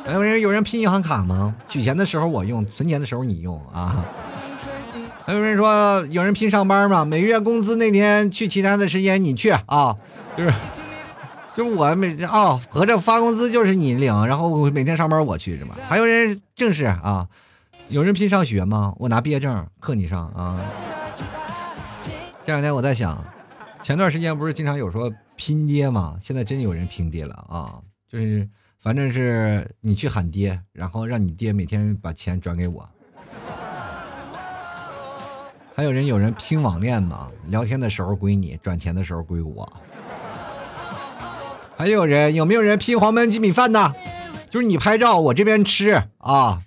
[0.07, 1.55] 还有人有人拼银行卡吗？
[1.69, 4.07] 取钱的时候我用，存钱的时候你用啊。
[5.27, 7.05] 还有人说有人拼上班吗？
[7.05, 9.95] 每月工资那天去，其他的时间你去啊，
[10.35, 10.53] 就是。
[11.55, 15.75] 就是我每哦，合着发工资就是你领，然后每天上班我去是吗？
[15.89, 17.29] 还有人正式啊，
[17.89, 18.95] 有人拼上学吗？
[18.99, 20.61] 我拿毕业证克你上啊。
[22.45, 23.23] 这两天我在想，
[23.83, 26.17] 前段时间不是经常有说拼爹吗？
[26.21, 27.79] 现在真有人拼爹了啊！
[28.11, 28.49] 就是
[28.79, 32.89] 反正是你去喊爹，然后让你爹每天把钱转给我。
[35.75, 37.31] 还有人有人拼网恋吗？
[37.47, 39.71] 聊天的时候归你，转钱的时候归我。
[41.77, 43.95] 还有人有没有人拼黄焖鸡米饭的？
[44.51, 46.61] 就是你拍照，我这边吃啊。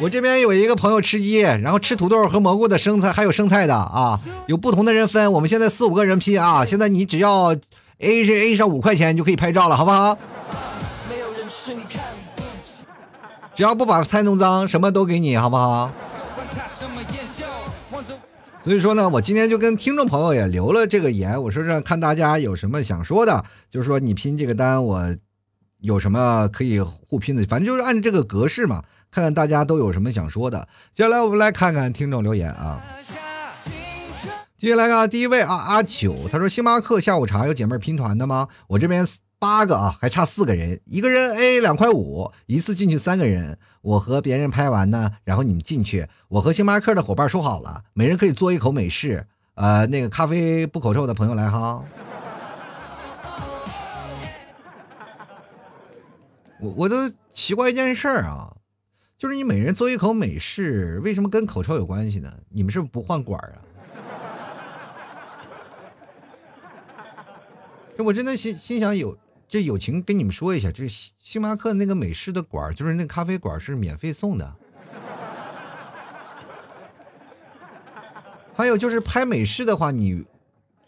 [0.00, 4.18] 我这边有一个朋友吃鸡，然后吃土豆和蘑菇的生菜，还有生菜的啊。
[4.46, 6.64] 有不同的人分，我们现在四五个人拼啊。
[6.64, 7.54] 现在你只要
[7.98, 10.16] A 是 A 上五块钱，就可以拍照了，好不好？
[13.54, 15.90] 只要不把菜弄脏，什么都给你，好不好？
[18.62, 25.16] 所以说呢，我今天就跟听众朋友也留了这个言，我说让看大家有什么想说的，就是说你拼这个单，我
[25.80, 30.68] 有什么可以互拼的，反正就是按这个格式嘛，看看大家都有什么想说的。
[30.92, 32.84] 接下来我们来看看听众留言啊。
[34.58, 38.48] 接下来看第一位啊，阿九，他说星巴克下午茶有姐妹拼团的吗？
[38.68, 39.06] 我这边。
[39.40, 43.58] 八个啊，还差四个人，一个人 A 两块五，一次进去三个人。
[43.80, 46.06] 我和别人拍完呢，然后你们进去。
[46.28, 49.26] 我和星巴克的伙伴说好了，每人可以做一口美式。
[49.54, 51.82] 呃，那个咖啡不口臭的朋友来哈。
[56.60, 58.54] 我我都奇怪一件事儿啊，
[59.16, 62.30] 就是你每人做一口美式，为什么跟口臭有关系呢？
[62.50, 63.56] 你们是不是不换管啊？
[68.00, 69.16] 我真的心心想有。
[69.48, 74.54] 这友情跟你们说一下，这星星巴克那个美式的管就是那咖啡馆是免费送的。
[78.54, 80.24] 还有就是拍美式的话，你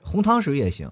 [0.01, 0.89] 红糖水也行，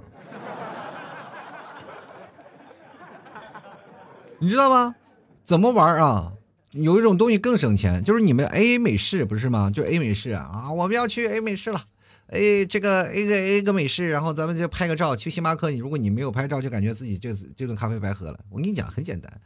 [4.41, 4.97] 你知道吗？
[5.45, 6.33] 怎么玩啊？
[6.71, 9.71] 有一种东西更省钱，就是你们 A 美式不是吗？
[9.71, 11.85] 就 A 美式啊，我们要去 A 美式了。
[12.31, 15.17] 哎，这个 A 个 A 个美式，然后咱们就拍个照。
[15.17, 18.39] 去星巴克，你如果你没有拍照，就感觉自己这这顿咖啡白喝了。
[18.49, 19.41] 我跟你讲，很简单，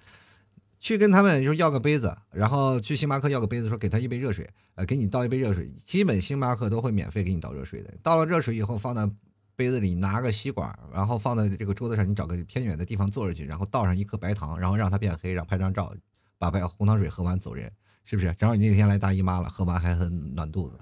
[0.78, 5.66] 去跟他们说要个杯子，然后去星巴克要个杯子，说给他一杯热水，呃，给你倒一杯热水。
[5.82, 7.90] 基本星巴克都会免费给你倒热水的。
[8.02, 9.10] 倒了热水以后，放在
[9.56, 15.90] 杯子里，拿个吸管，然后放在这个桌子上，你找个偏远的地方坐着去，然后倒上一颗白糖，然后让它变黑，然后拍张照，
[16.38, 17.72] 把白红糖水喝完走人，
[18.04, 18.30] 是不是？
[18.34, 20.76] 正好你那天来大姨妈了，喝完还很暖肚子。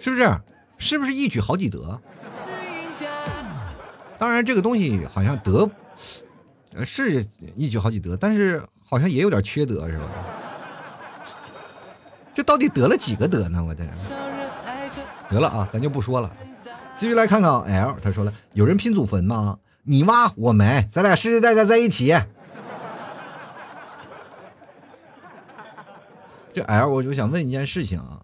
[0.00, 0.40] 是不是？
[0.78, 2.00] 是不是一举好几得？
[4.16, 5.70] 当然，这个东西好像得，
[6.86, 10.04] 是一举好几得，但是好像也有点缺德，是吧？
[12.32, 13.62] 这到底得了几个德呢？
[13.62, 13.84] 我这
[15.28, 16.34] 得了啊，咱就不说了。
[16.94, 19.58] 继续来看看 L，他说了，有人拼祖坟吗？
[19.82, 22.16] 你挖我埋，咱俩世世代代在一起。
[26.54, 28.22] 这 L，我就想问一件事情啊，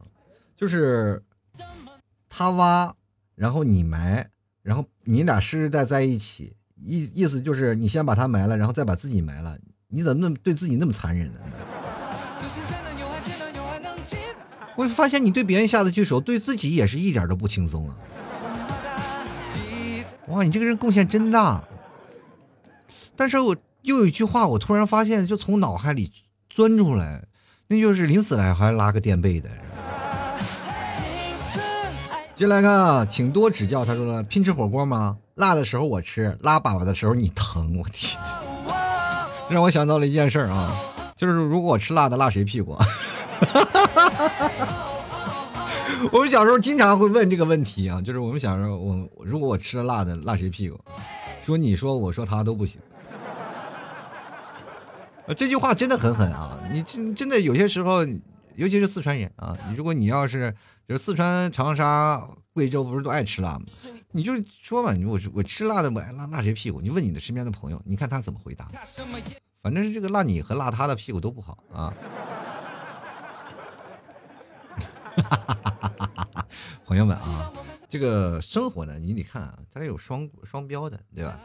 [0.57, 1.23] 就是。
[2.39, 2.95] 他挖，
[3.35, 4.29] 然后你埋，
[4.63, 9.57] 然后你俩世世代在一起，意意思就是你先把他埋了，然后再把自己埋了。
[9.89, 11.41] 你怎么那么对自己那么残忍呢？
[14.77, 17.97] 我发现你对别人下得去手，对自己也是一点都不轻松啊！
[20.29, 21.65] 哇，你这个人贡献真大。
[23.17, 26.13] 但是我又有一句话，我突然发现，就从脑海里
[26.51, 27.25] 钻出来，
[27.69, 29.49] 那就是临死了还拉个垫背的。
[32.37, 33.83] 进来看啊，请多指教。
[33.83, 35.17] 他说了，拼吃火锅吗？
[35.37, 37.79] 辣的时候我吃，拉粑粑的时候你疼。
[37.79, 38.21] 我天，
[39.49, 40.71] 让我想到了一件事儿啊，
[41.17, 42.77] 就是如果我吃辣的，辣谁屁股？
[46.13, 50.79] 我们小时候经常会问这个问题啊，就是我们小时候，我如果我吃了辣的，辣谁屁股？
[51.43, 52.79] 说你说我说他都不行。
[55.35, 56.57] 这句话真的很狠啊！
[56.71, 58.05] 你真真的有些时候。
[58.57, 60.55] 尤其是四川人啊，你如果你要是
[60.89, 63.65] 就是四川、长沙、贵州，不是都爱吃辣吗？
[64.13, 64.33] 你就
[64.63, 66.81] 说吧，你我我吃辣的，我爱辣辣谁屁股？
[66.81, 68.67] 你问你的身边的朋友，你看他怎么回答？
[69.63, 71.93] 反正是这个辣你和辣他的屁股都不好啊。
[76.85, 77.53] 朋友们啊，
[77.89, 81.41] 这个生活呢，你得看啊，它有双双标的，对吧？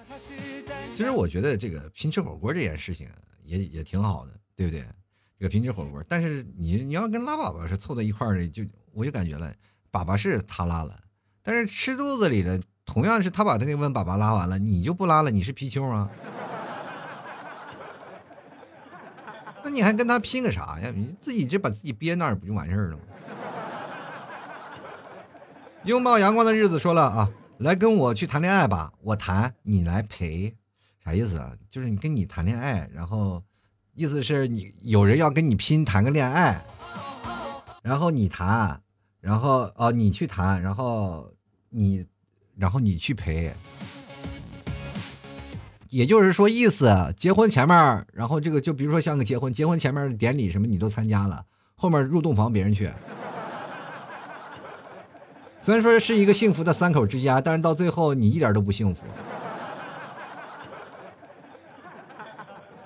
[0.91, 3.09] 其实我觉得这个拼吃火锅这件事情
[3.43, 4.85] 也也挺好的，对不对？
[5.41, 8.63] 这个拼吃火锅，但是你你要跟拉粑粑是凑在一块儿的，就
[8.93, 9.51] 我就感觉了，
[9.91, 10.95] 粑粑是他拉了，
[11.41, 16.07] 但是吃肚子里的同样是他把他那问粑粑拉完了，你就不拉了，你是貔貅啊？
[19.63, 20.93] 那你还跟他拼个啥呀？
[20.95, 23.03] 你自己这把自己憋那儿不就完事儿了吗？
[25.85, 30.55] 拥抱阳光的日子说了啊，来跟我去谈恋爱吧，我谈你来陪，
[31.03, 31.57] 啥意思啊？
[31.67, 33.43] 就是你跟你谈恋爱，然后
[33.93, 36.63] 意思是你有人要跟你拼谈个恋爱，
[37.83, 38.81] 然后你谈，
[39.19, 41.29] 然后哦你去谈，然后
[41.69, 42.05] 你，
[42.55, 43.51] 然后你去陪。
[45.89, 51.43] 也就是说，意思结婚前面，然后这个就比如说像个结婚，结婚前面的典礼什么你都参加了，
[51.75, 52.89] 后面入洞房别人去。
[55.59, 59.03] 虽然说是一个幸福的三口之家，但是到最后你一点都不幸福。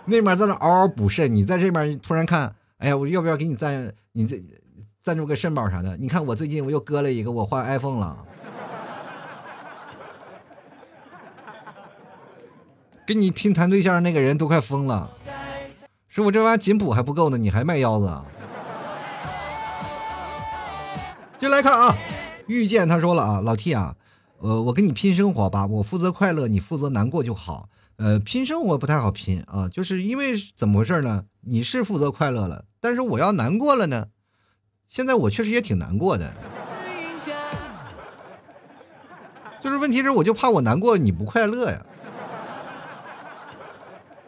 [0.05, 3.91] 那边在那嗷嗷补肾，你在这边突然看，哎呀，我要不要给你赞？
[4.11, 4.39] 你这
[5.01, 5.97] 赞助个肾宝啥的？
[5.97, 8.25] 你看我最近我又割了一个，我换 iPhone 了。
[13.05, 15.11] 跟你拼谈对象那个人都快疯了，
[16.07, 18.21] 师傅这玩意儿紧补还不够呢，你还卖腰子？
[21.37, 21.93] 就来看啊，
[22.47, 23.95] 遇见他说了啊，老 T 啊，
[24.39, 27.69] 呃，我跟你拼生活吧，我负责快乐，你负责难过就好。
[27.97, 31.25] 呃，拼生活不太好拼啊，就是因为怎么回事呢？
[31.41, 34.07] 你是负责快乐了，但是我要难过了呢，
[34.87, 36.33] 现在我确实也挺难过的，
[39.61, 41.85] 就是问题是我就怕我难过你不快乐呀。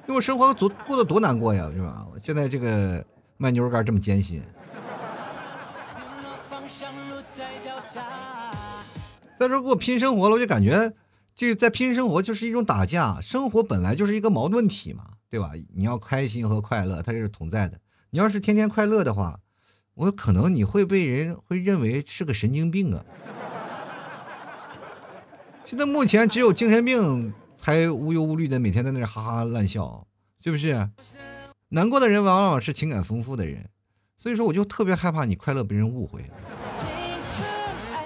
[0.08, 2.08] 因为生活多过得多难过呀，是吧？
[2.24, 3.04] 现在这个
[3.36, 4.42] 卖牛肉干这么艰辛。
[9.38, 10.92] 再说给我拼生活了，我就感觉
[11.38, 13.22] 这个在拼生活就是一种打架。
[13.22, 15.52] 生活本来就是一个矛盾体嘛，对吧？
[15.74, 17.80] 你要开心和快乐，它是同在的。
[18.10, 19.40] 你要是天天快乐的话，
[19.94, 23.06] 我可能你会被人会认为是个神经病啊。
[25.64, 27.32] 现在目前只有精神病。
[27.60, 30.08] 才无忧无虑的每天在那哈哈乱笑，
[30.42, 30.90] 是不是？
[31.70, 33.68] 难过的人往往是情感丰富的人，
[34.16, 36.24] 所以说我就特别害怕你快乐被人误会。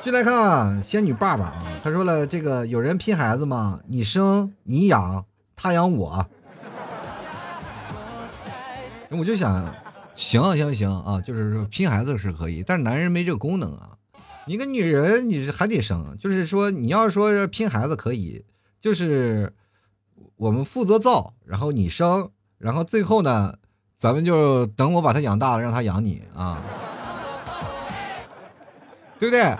[0.03, 3.79] 进来看啊，仙女爸爸啊，他说了，这个有人拼孩子吗？
[3.87, 5.23] 你生你养，
[5.55, 6.25] 他养我。
[9.11, 9.75] 我就想，
[10.15, 13.91] 行行行啊，就是说拼孩子是可以，但是男人没这个功能啊。
[14.47, 18.43] 你个女人，你还得生，就是说你要说拼孩子可以。
[18.79, 19.53] 就是
[20.35, 23.53] 我们负责造，然后你生，然后最后呢，
[23.93, 26.57] 咱们就等我把他养大了，让他养你啊，
[29.19, 29.55] 对不对？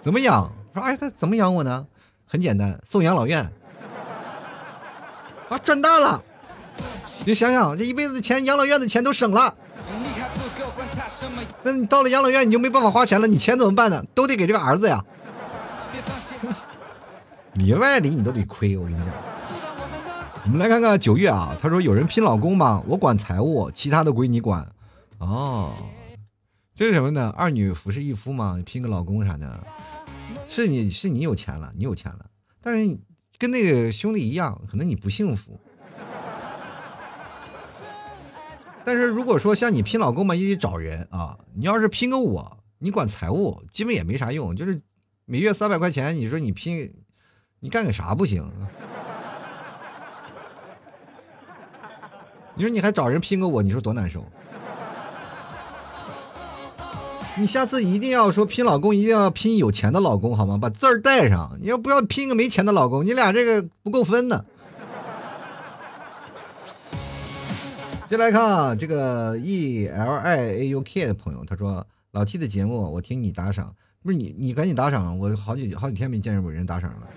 [0.00, 0.50] 怎么养？
[0.74, 1.86] 说哎，他怎么养我呢？
[2.26, 3.50] 很简单，送养老院
[5.48, 6.22] 啊，赚大了！
[7.24, 9.52] 你想想，这一辈子钱，养老院的钱都省了。
[11.64, 14.04] 那你到了养老院，你就没办法花钱了，你钱怎么办呢？
[14.14, 15.04] 都得给这个儿子呀。
[17.54, 19.06] 里外里你都得亏，我跟你讲。
[20.44, 22.82] 我们来看看九月啊，他说有人拼老公吗？
[22.86, 24.66] 我管财务，其他的归你管。
[25.18, 25.70] 哦，
[26.80, 27.28] 这是什么呢？
[27.36, 28.58] 二女服侍一夫吗？
[28.64, 29.66] 拼个老公啥的？
[30.48, 32.24] 是你是你有钱了，你有钱了，
[32.62, 32.98] 但是
[33.36, 35.60] 跟那个兄弟一样，可能你不幸福。
[38.82, 41.36] 但是如果说像你拼老公嘛，也得找人啊。
[41.52, 44.80] 你要是拼个我，你管财务，基本也没啥用，就是
[45.26, 46.94] 每月三百块钱，你说你拼。
[47.58, 48.42] 你干个啥不行？
[52.56, 54.24] 你说你还找人拼个我，你说多难受？
[57.40, 60.58] 你下次一定要说拼老公，一定要拼有钱的老公，好吗？
[60.60, 61.56] 把字儿带上。
[61.58, 63.02] 你要不要拼个没钱的老公？
[63.02, 64.44] 你俩这个不够分呢。
[68.10, 77.08] 先来看啊，这个 E L I A U K 的朋友，他说：“老 T 的节目，我听你打赏，不是你，你赶紧打赏，我好几好几天没见着有人打赏了。”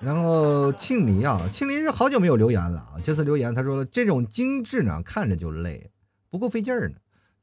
[0.00, 2.94] 然后庆黎啊，庆黎是好久没有留言了啊。
[3.04, 5.90] 这次留言他说这种精致呢，看着就累，
[6.30, 6.94] 不够费劲儿呢。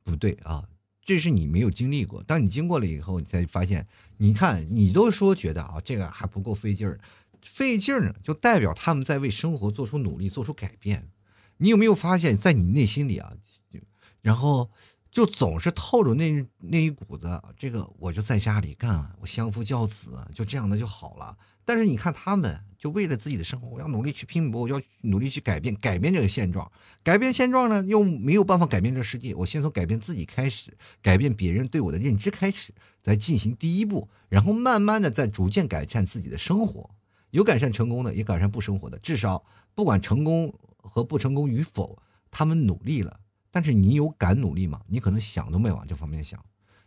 [0.05, 0.63] 不对啊，
[1.03, 2.23] 这是你没有经历过。
[2.23, 3.85] 当你经过了以后，你才发现，
[4.17, 6.99] 你看你都说觉得啊，这个还不够费劲儿，
[7.41, 11.09] 费劲儿呢，就代表他们在为生活做出努力，做出改变。
[11.57, 13.33] 你有没有发现，在你内心里啊，
[13.69, 13.79] 就
[14.21, 14.69] 然后
[15.09, 21.37] 就总是透着那那一股子，这个我就在家里干，我相夫教子，就这样的就好了。
[21.65, 26.71] 但是你看，他们就为了自己的生活，我要努力去拼搏，我要努力去改变，改变这个现状。
[27.03, 29.33] 改变现状呢，又没有办法改变这个世界。
[29.33, 36.89] 我先从改变自己开始，改变别人对我的认知开始，再进行第一步，然后慢慢的再逐渐改善自己的生活。
[37.31, 38.97] 有改善成功的，也改善不生活的。
[38.99, 39.43] 至少
[39.73, 43.19] 不管成功和不成功与否，他们努力了。
[43.51, 44.81] 但是你有敢努力吗？
[44.87, 46.39] 你可能想都没往这方面想。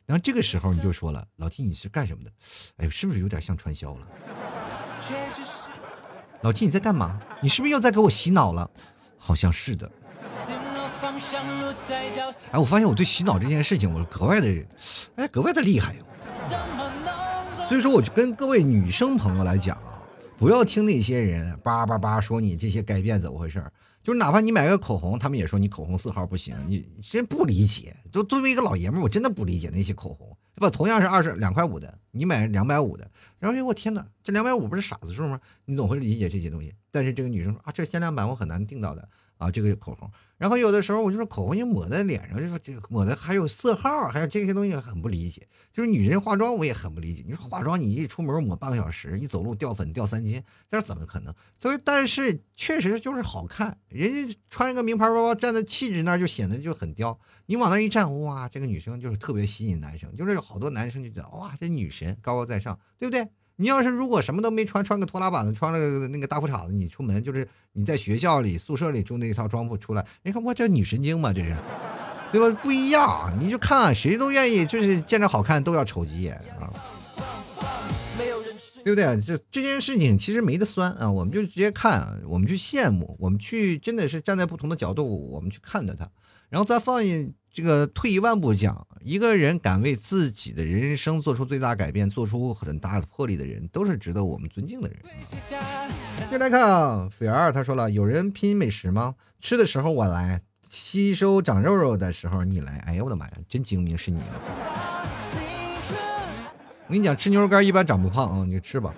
[0.07, 2.33] 然后这个时候你就说了，老 T 你是干什么的？
[2.77, 4.09] 哎呦，是不是有点像传销了？
[6.43, 7.21] 老 T 你在干嘛？
[7.41, 8.71] 你是不是又在给我洗脑了？
[9.17, 9.91] 好像是的。
[12.51, 14.67] 哎，我发现我对洗脑这件事情，我格外的，
[15.17, 15.97] 哎，格外的厉害。
[17.69, 20.01] 所以说，我就跟各位女生朋友来讲啊，
[20.39, 23.63] 不要听那些人叭叭叭说你这些改变怎么回事
[24.03, 27.95] 就是哪怕你买个口红，他们也说你口红色号不行，你真不理解。
[28.11, 30.69] 都作为一个老爷们儿，我真的不理解那些口红，不？
[30.71, 35.41] 同样是二十两块五的，你买两百五的，然后哎我天哪，这两百五不是傻子数吗？
[35.67, 36.75] 你总会理解这些东西。
[36.91, 40.11] 但是这个女生说啊，这限量版我很难订到的啊，这个口红。
[40.39, 45.47] 然后有的时候我就说口红也抹在脸上，就说这抹的还有色号，还有这些东西很不理解。
[45.73, 47.23] 就是女人化妆我也很不理解。
[47.27, 51.35] 你说化妆你一出门抹半个小时，一走路掉粉掉三斤，这怎么可能？
[51.59, 57.19] 所以但是确实就是好看，人家穿一个名牌包包站在气质那儿就显得就很刁。
[57.47, 63.27] 你往那一站，哇，这个女生就是特别吸引男生，就是有好多男生就觉得哇，这女神高高在上，对不对？
[63.61, 71.57] 你要是如果什么都没穿，穿个拖拉板子，穿了那个大裤衩子，你出门就是你在学校里宿舍里住那一套装铺出来，你看我这女神经嘛，这是，
[72.31, 72.57] 对吧？
[72.63, 76.71] 不一样，你就看谁都愿意，就是见着好看都要瞅几眼啊，
[78.85, 79.21] 对不对？
[79.21, 86.09] 这这件事情其实没得酸啊，我们就直接看，我们去羡慕，我们去真的是站在不同的角度，我们去看待它，
[86.49, 87.35] 然后再放一。
[87.53, 94.99] 这个退一万步讲，一个人敢为自己的人生做出最大改变、做出很大的魄力的人，都是值得我们尊敬的人。
[96.31, 99.17] 接来看啊，斐儿他说了，有人拼美食吗？
[99.41, 102.79] 吃的时候我来，吸收长肉肉的时候你来。
[102.87, 104.21] 哎呦我的妈呀，真精明，是你！
[106.87, 108.95] 我跟你讲，吃牛肉干一般长不胖啊，你吃吧。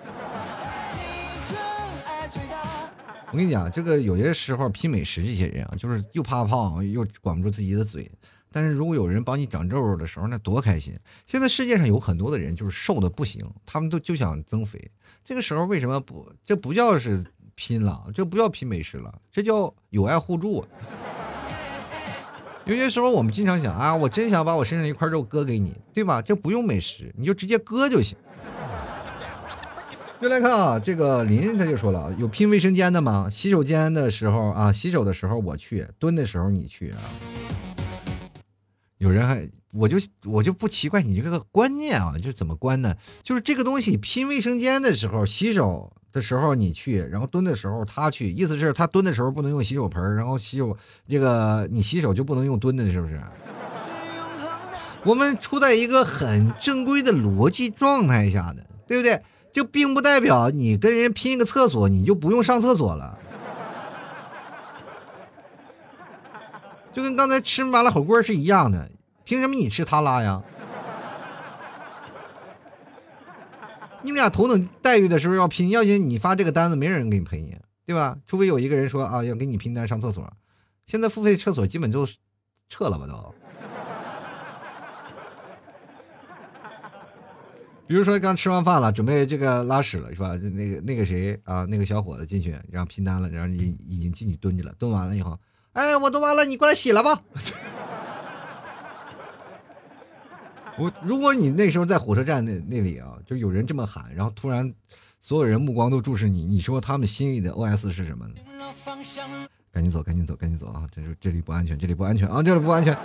[3.31, 8.11] 我跟你讲，这个有些时候拼美食，这些人啊，就是又怕胖又管不住自己的嘴。
[8.51, 10.93] 但是如果有人帮你长肉肉的时候，那多开心！
[11.25, 14.91] 现在世界上有很多的人就是瘦的不行，他们都就想增肥。
[15.23, 16.31] 这个时候为什么不？
[16.45, 17.23] 这不叫是
[17.55, 20.65] 拼了，这不叫拼美食了，这叫有爱互助。
[22.65, 26.21] 有些时候我们经常想啊，我真想把我身上一块肉割给你，对吧？
[26.21, 28.17] 这不用美食，你就直接割就行。
[30.21, 33.27] 就来看啊，这个林他就说了，有拼卫生间的吗？
[33.31, 36.99] 洗手间的时候啊，洗手的时候我去，蹲的时候你去啊。
[39.01, 42.95] 有人还，我就我就不奇怪你这个观念啊，就是怎么关呢？
[43.23, 50.77] 就是这个东西拼卫生间的时候，洗手的时候你去，然后蹲的时候他去，意思是他蹲的时候不能用洗手盆，然后洗手
[51.09, 53.19] 这个你洗手就不能用蹲的，是不是？
[55.03, 59.19] 我们处在一个很正规的逻辑状态下的，对不对？
[59.51, 63.17] 就并不代表你跟人拼一个厕所，你就不用上厕所了。
[66.93, 68.91] 就跟刚才吃麻辣火锅是一样的，
[69.23, 70.43] 凭什么你吃他拉呀？
[74.03, 78.17] 你们俩同等待遇的时候要拼，要紧你发这个单子，没人给你赔你，对吧？
[78.27, 80.33] 除非有一个人说啊，要给你拼单上厕所。
[80.87, 82.05] 现在付费厕所基本就
[82.67, 83.13] 撤了吧都。
[87.87, 90.35] 比如说刚吃完饭了，准备这个拉屎了，是吧？
[90.35, 95.39] 那个那个谁啊，那个小伙子进去，然后拼单了，然后你已经进去蹲着了，蹲完了以后。
[95.73, 97.21] 哎，我都完了，你过来洗了吧。
[100.77, 104.73] 我如果你那时候在火车站那那里啊，就有人这么喊，然后突然
[105.19, 108.35] 所有人目光都注视你，你说他们心里的 OS 是什么呢？
[109.71, 110.85] 赶紧走，赶紧走，赶紧走啊！
[110.93, 112.97] 这是这里不安全，这里不安全啊，这里不安全。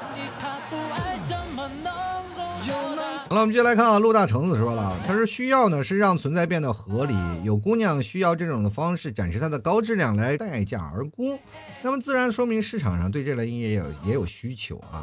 [3.28, 11.36] 好了，我们接下来看啊，陆大橙子说了，他说需要呢是让存在变得合理，有姑娘需要这种的方式展示她的高质量来待价而沽，
[11.82, 15.02] 那么自然说明市场上对这类音乐也有也有需求啊，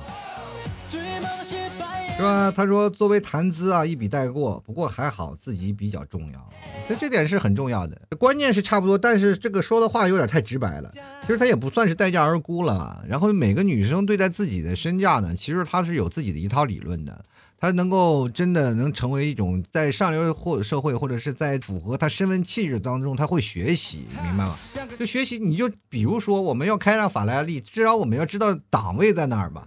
[2.23, 2.51] 说？
[2.53, 6.49] 他说作为谈资啊一笔带过，不过还好自己比较重要，
[6.87, 10.89] 所以这点是很重要的，关键是差不多，但是这个说的话有点太直白了，
[11.21, 17.23] 其实他也不算是待价而沽了，然后每个女生对待自己的身价呢，其实她是有自己的一套理论的。
[17.59, 24.57] 他能够真的能成为一种在上流或社会，或者是在符合他身份气质当中，他会学习，明白吗？
[24.99, 29.65] 就学习，你就比如说我们要开辆法拉利，至少我们要知道档位在哪儿吧？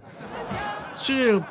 [0.94, 1.42] 是，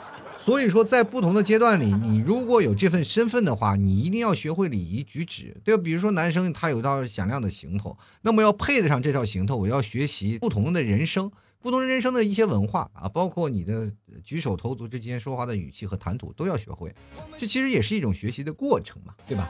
[0.46, 5.82] 所以说在不同的阶段里，你如果有这份身份的话，你一定要学会礼仪举止，对吧？
[5.84, 11.32] 比如说男生他有一套响亮的行头，那么要配得上这套行头，我要学习不同的人生。
[11.64, 13.92] 不同人生的一些文化啊，包括你的
[14.24, 16.94] 举手投足之间说话的语气和谈吐都要学会，
[17.40, 19.50] 这其实也是一种学习的过程嘛，对吧？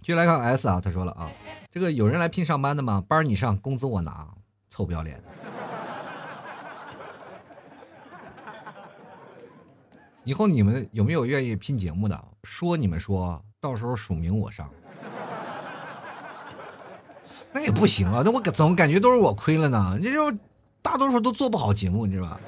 [0.00, 1.30] 继续来看 S 啊，他说了啊，
[1.70, 3.04] 这个有人来拼上班的吗？
[3.06, 4.26] 班你上，工资我拿，
[4.70, 5.22] 臭不要脸。
[10.24, 12.24] 以后你们有没有愿意拼节目的？
[12.44, 14.70] 说你们说到时候署名我上，
[17.52, 18.22] 那也不行啊！
[18.24, 19.98] 那我怎么感觉都是我亏了呢？
[20.02, 20.32] 这就
[20.80, 22.40] 大多数都做不好节目，你知道吧？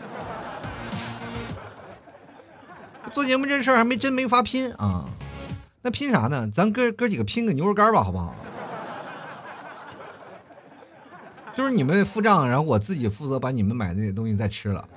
[3.13, 5.05] 做节目这事儿还没真没法拼啊！
[5.83, 6.49] 那拼啥呢？
[6.51, 8.35] 咱哥哥几个拼个牛肉干吧，好不好？
[11.55, 14.89] 就是你们付账，然后我自己负责把你们买的那些东西再吃了。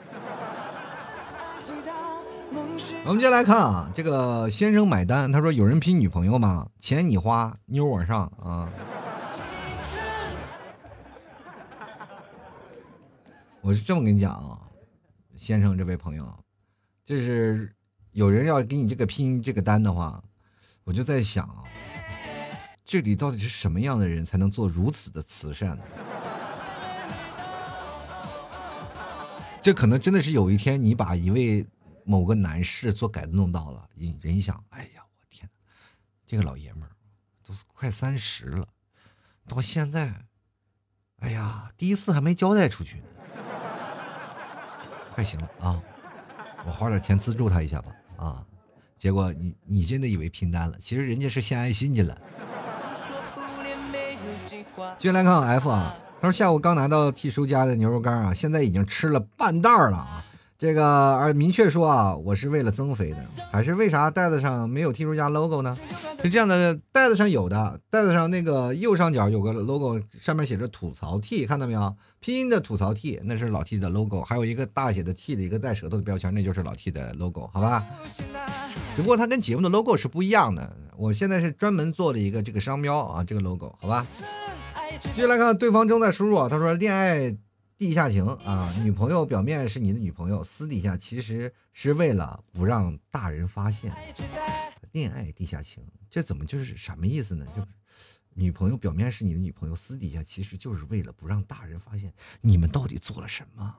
[3.05, 6.67] 我们接下来看啊，这个先生买单，他说有人拼女朋友吗？
[6.77, 8.69] 钱你花，妞我上啊。
[13.61, 14.59] 我是这么跟你讲啊，
[15.37, 16.25] 先生这位朋友，
[17.05, 17.73] 就是
[18.11, 20.21] 有人要给你这个拼这个单的话，
[20.83, 21.63] 我就在想啊，
[22.83, 25.79] 这里到底是什么样的人才能做如此的慈善？
[29.61, 31.65] 这可能真的是有一天你把一位。
[32.07, 35.49] 某个男士做改弄到了，人人一想，哎呀，我天哪，
[36.25, 36.91] 这个老爷们儿
[37.45, 38.65] 都快三十了，
[39.45, 40.25] 到现在，
[41.19, 43.03] 哎呀，第一次还没交代出去，
[45.13, 45.83] 快行了啊，
[46.65, 48.45] 我花点钱资助他一下吧啊，
[48.97, 52.17] 结果你你真的以为拼单了，其实人家是献爱心去了。
[54.97, 60.23] 继续来看 F 啊，他说下午刚拿到 T 叔家的牛肉干啊，现在已经吃了半袋了啊。
[60.59, 63.17] 这个而明确说啊，我是为了增肥的，
[63.51, 65.77] 还是为啥袋子上没有 T 叔家 logo 呢？
[66.23, 71.95] 是这样的，袋子上有的，袋子上那个右上角有个 logo，上面写着吐槽 T，看到没有？
[72.19, 77.85] 拼音的吐槽 T，那是老 T 的 logo，还有一个大写的 T 的一个带舌头的标签，那就是老 T 的 logo，好吧？
[78.95, 84.03] 只不过它跟节目的 logo 是不一样的，我现在是专门做了一个这个商标啊，这个 logo，好吧？
[85.15, 87.37] 接下来看对方正在输入啊，他说恋爱。
[87.77, 93.93] 地下情啊，女朋友表面是你的女朋友，私底下其实是为了不让大人发现。
[94.93, 97.45] 恋爱地下情，这怎么就是什么意思呢？
[97.55, 97.67] 就是
[98.33, 102.11] 女朋友表面是你的女朋友，私底下其实就是为了不让大人发现
[102.41, 103.75] 你们到底做了什么。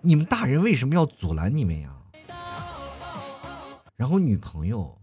[0.00, 1.94] 你们大人为什么要阻拦你们呀？
[3.94, 5.00] 然后女朋友，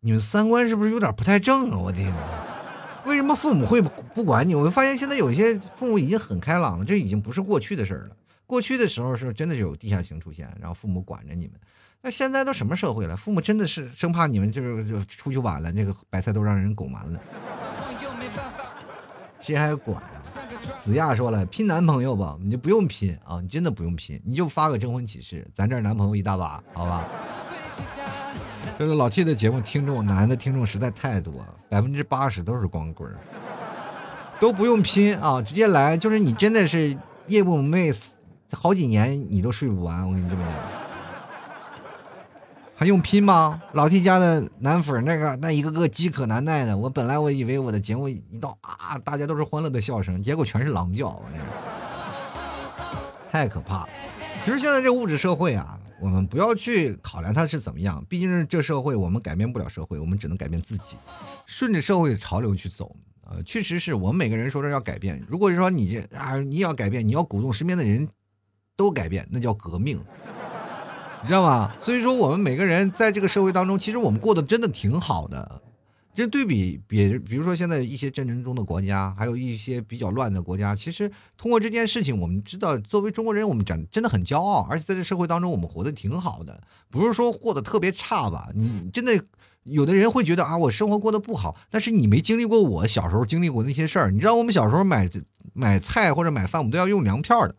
[0.00, 1.76] 你们三观是不是有点不太正啊？
[1.76, 2.10] 我天！
[3.06, 4.54] 为什么父母会不管你？
[4.54, 8.16] 我就发现现在有一些父母已经很开朗了，这已经不是过去的事儿了。
[8.46, 11.54] 过去的时候是真的有地下情出现，然后父母管着你们。
[12.02, 13.16] 那现在都什么社会了？
[13.16, 17.20] 父母真的是生怕你们就是就出去晚了，这个白菜都让人拱完了，
[19.40, 20.22] 谁还管啊？
[20.76, 27.08] 子亚说了，拼男朋友吧，你就不用拼啊，你真的不用拼，你就发个征婚启事，咱这儿男朋友一大把，好吧？
[28.78, 31.32] 这个老 T 的节目听众，男的听众实在太多，
[31.68, 33.10] 百分之八十都是光棍，
[34.38, 36.96] 都不用拼啊，直接来，就是你真的是
[37.26, 38.10] 夜不寐，
[38.52, 40.42] 好几年你都睡不完，我跟你这么
[40.86, 40.96] 讲，
[42.76, 43.62] 还用拼吗？
[43.72, 51.22] 老 T 家的男粉那个那一个个饥渴难耐的，我本来我以为我的节目一到啊，大家都是欢乐的笑声，结果全是狼叫，
[53.32, 53.88] 太可怕了。
[54.44, 55.78] 其实现在这物质社会啊。
[56.00, 60.96] 我们不要去考量它是怎么样，毕竟是这社会，我们改变不了社会，我们只能改变自己，
[61.46, 62.94] 顺着社会的潮流去走。
[63.28, 65.20] 呃，确实是我们每个人说着要改变。
[65.28, 68.06] 如果是说你这啊，你要改变，你要鼓动身边的人
[68.76, 69.98] 都改变，那叫革命，
[71.22, 71.72] 你知道吗？
[71.80, 75.62] 所以说，我们每个人在这个社会当中，其实我们过得真的挺好的。
[76.16, 86.58] 这对比比，比如说现在一些战争中的国家，还有一些比较乱的国家，其实通过这件事情，我们知道，作为中国人，我们真真的很骄傲，而且在这社会当中，我们活得挺好的，
[86.90, 88.48] 不是说过得特别差吧？
[88.54, 89.22] 你真的
[89.64, 94.10] 有的人会觉得啊，我生活过得不好，但是你没经历过我小时候经历过那些事儿。
[94.10, 95.06] 你知道，我们小时候买
[95.52, 97.54] 买菜或者买饭，我们都要用粮票的。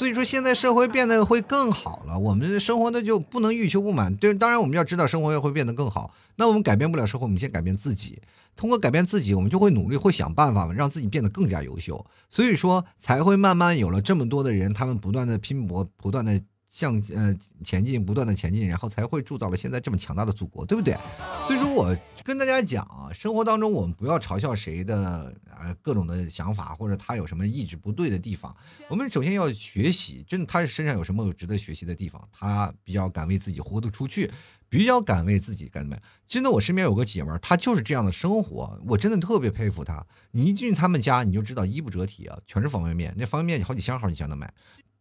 [0.00, 4.16] 所以说，现在社会变得会更好了，我们生活的就不能欲求不满。
[4.16, 6.14] 对，当然我们要知道生活会变得更好。
[6.36, 8.18] 那我们改变不了社会，我们先改变自己。
[8.56, 12.02] 通过改变自己，我们就会努力，会想办法让自己变得更加优秀。
[12.30, 16.40] 所以说，才会慢慢有了这么多的人，他们不断的拼搏，不断的。
[16.70, 20.96] 向呃前进，不断的前进，然后才会铸造了现在这么强大的祖国，对不对？
[21.44, 21.94] 所以说，我
[22.24, 28.56] 跟大家讲啊，生活当中我们不要嘲笑谁的呃各种的想法，或者他有什么意志不对的地方。
[28.88, 34.30] 我们首先要学习，真的他身上有什么值得学习的地方，他比较敢为自己活得出去，
[34.68, 35.96] 比较敢为自己干么？
[36.24, 40.06] 真的，我身边有个姐们儿，她就是这样的生活，我真的特别佩服她。
[40.30, 44.54] 你一进他们家，你就知道衣不遮体啊，全是方便面，那方便面好几箱好几箱的买。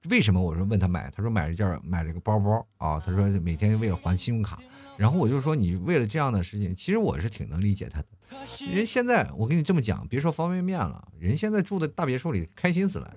[0.09, 0.41] 为什么？
[0.41, 4.59] 我说问他买，他说买了件买了个包包啊，他说每天为了还信用卡。
[4.97, 8.07] 然后我就说你为了这样的事情，其实我是挺能理解他的。
[8.73, 13.13] 人现在我跟你这么讲，别说方便面了，人现在住的大别墅里开心死了。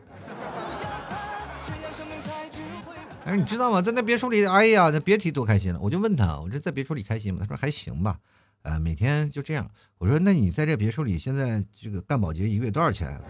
[3.24, 3.80] 哎，你知道吗？
[3.80, 5.78] 在那别墅里，哎呀，那别提多开心了。
[5.80, 7.40] 我就问他，我说在别墅里开心吗？
[7.40, 8.18] 他说还行吧。
[8.62, 9.68] 呃，每天就这样。
[9.98, 13.20] 我说那你在这别墅里，现在这个干保洁一个月多少钱？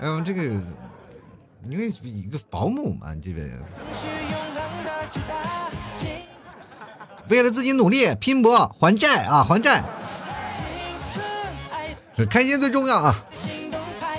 [0.00, 0.42] 嗯，这个
[1.68, 3.42] 因为一个保姆嘛，这个
[7.28, 9.82] 为了自己努力拼搏还债啊，还债，
[12.16, 13.24] 是开心最重要啊。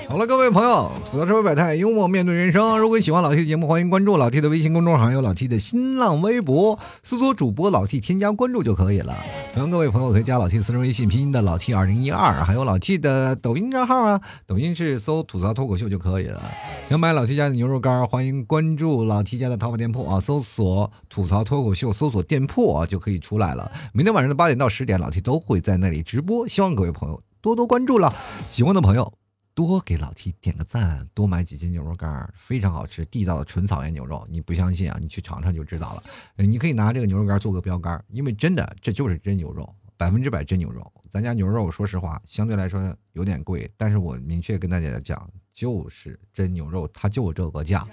[0.09, 2.79] 好了，各位朋友，吐槽社会百态，幽默面对人生。
[2.79, 9.15] 如果你喜欢老 T 的节目，欢迎关注老 T 的微信公众号，还有老 T 的新浪微博，搜索主播老 T 添加关注就可以了。
[9.53, 16.41] 同样，各位朋友可以加老 T 私人微信，拼音的老 T 二零一二，还有老 T 的抖音账号啊，抖音是搜吐槽脱口秀就可以了。
[16.89, 23.71] 想买老 T 家的牛肉干，欢迎关注老 T 家的淘宝店铺啊，搜索吐槽脱口秀，搜索店铺啊就可以出来了。
[23.93, 28.11] 明天晚上的八点到十点，老 T 都会在那里直播，希望各位朋友多多关注了。
[28.49, 29.18] 喜欢的朋友。
[29.59, 34.25] 多给老 T 点个赞，多买几斤牛肉干，非常好吃，地道的纯草原牛肉。
[34.29, 34.97] 你不相信啊？
[35.01, 36.03] 你去尝尝就知道了。
[36.37, 40.89] 你可以拿这个牛肉干做个标杆，因为真的这就是真牛肉，百分之百真牛肉。
[41.09, 45.29] 咱家牛肉说实话相对来说有点贵，但是我明确跟大家讲。
[45.59, 47.85] 就是真牛肉，它就这个价，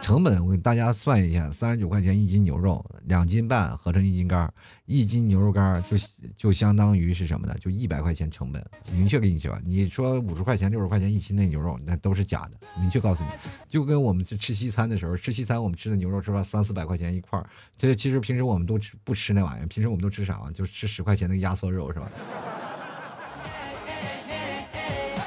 [0.00, 4.52] 成本我给大家算一下，三十九块钱一斤牛肉，两斤半合成一斤干，
[4.86, 5.96] 一斤牛肉干就
[6.34, 7.54] 就相当于是什么呢？
[7.60, 8.60] 就一百块钱成本，
[8.92, 13.30] 明确跟你说，你说五十块钱、六十块钱一斤那牛肉，那都是假的，明确告诉你，
[13.68, 20.40] 就跟我们去吃西餐的时候，吃西餐我们吃的牛肉是吧，三四百块钱一块儿，这其实平时我们都吃不吃那玩意儿，平时我们都吃啥？
[20.52, 22.10] 就吃十块钱那个压缩肉是吧？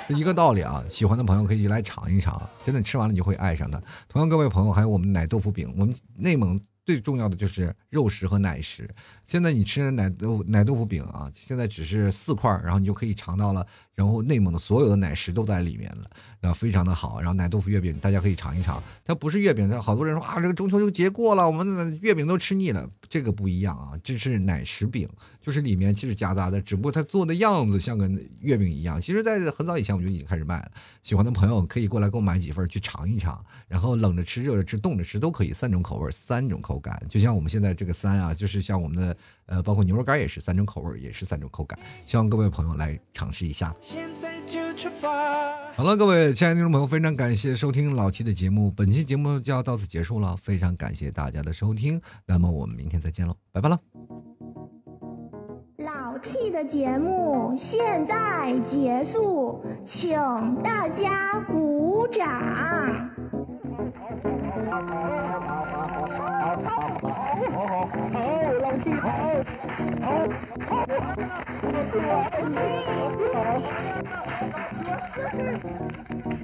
[0.07, 0.83] 是一个道理啊！
[0.87, 3.81] 喜欢的朋友可以来尝一尝，真的吃完了你就会爱上它。
[4.07, 8.87] 同样，各位朋友，还有我们奶豆腐饼，我们内蒙最重要的就是肉食和奶食。
[9.23, 13.65] 现在你吃奶豆奶豆腐饼啊，现在只是四块，然后你就可以尝到了。
[13.95, 16.09] 然后内蒙的所有的奶食都在里面了，
[16.41, 17.19] 然后非常的好。
[17.21, 19.69] 然后奶豆腐月饼大家可以尝一尝，它不是月饼。
[19.69, 22.87] 它好多人说啊，这个中秋就节过了，我们的月饼都吃腻了。
[23.07, 25.07] 这个不一样啊，这是奶食饼，
[25.41, 28.09] 就是里面其实夹杂的，只不过它做的样子像个
[28.41, 28.99] 月饼一样。
[28.99, 30.71] 其实，在很早以前我们就已经开始卖了。
[31.03, 37.01] 喜欢的朋友可以过来给我买几份去尝一尝，然后冷着吃、热着吃、冻着吃都可以，三种口味，三种口感。
[37.07, 39.15] 就像我们现在这个三啊，就是像我们的。
[39.47, 43.73] 呃，包括牛肉干也是三种口味，也是三种口感，希望各位朋友来尝试一下。
[45.75, 53.79] 好了，各位亲爱的听众朋友，非常感谢收听老 T 的节目，本期节目就要到此结束了，非常感谢大家的收听，那么我们明天再见喽，拜拜了。
[55.79, 60.17] 老 T 的节目现在结束，请
[60.63, 63.11] 大家鼓掌。
[67.55, 69.07] 好好好老弟好
[70.01, 70.09] 好
[70.71, 70.85] 好
[76.21, 76.34] 好，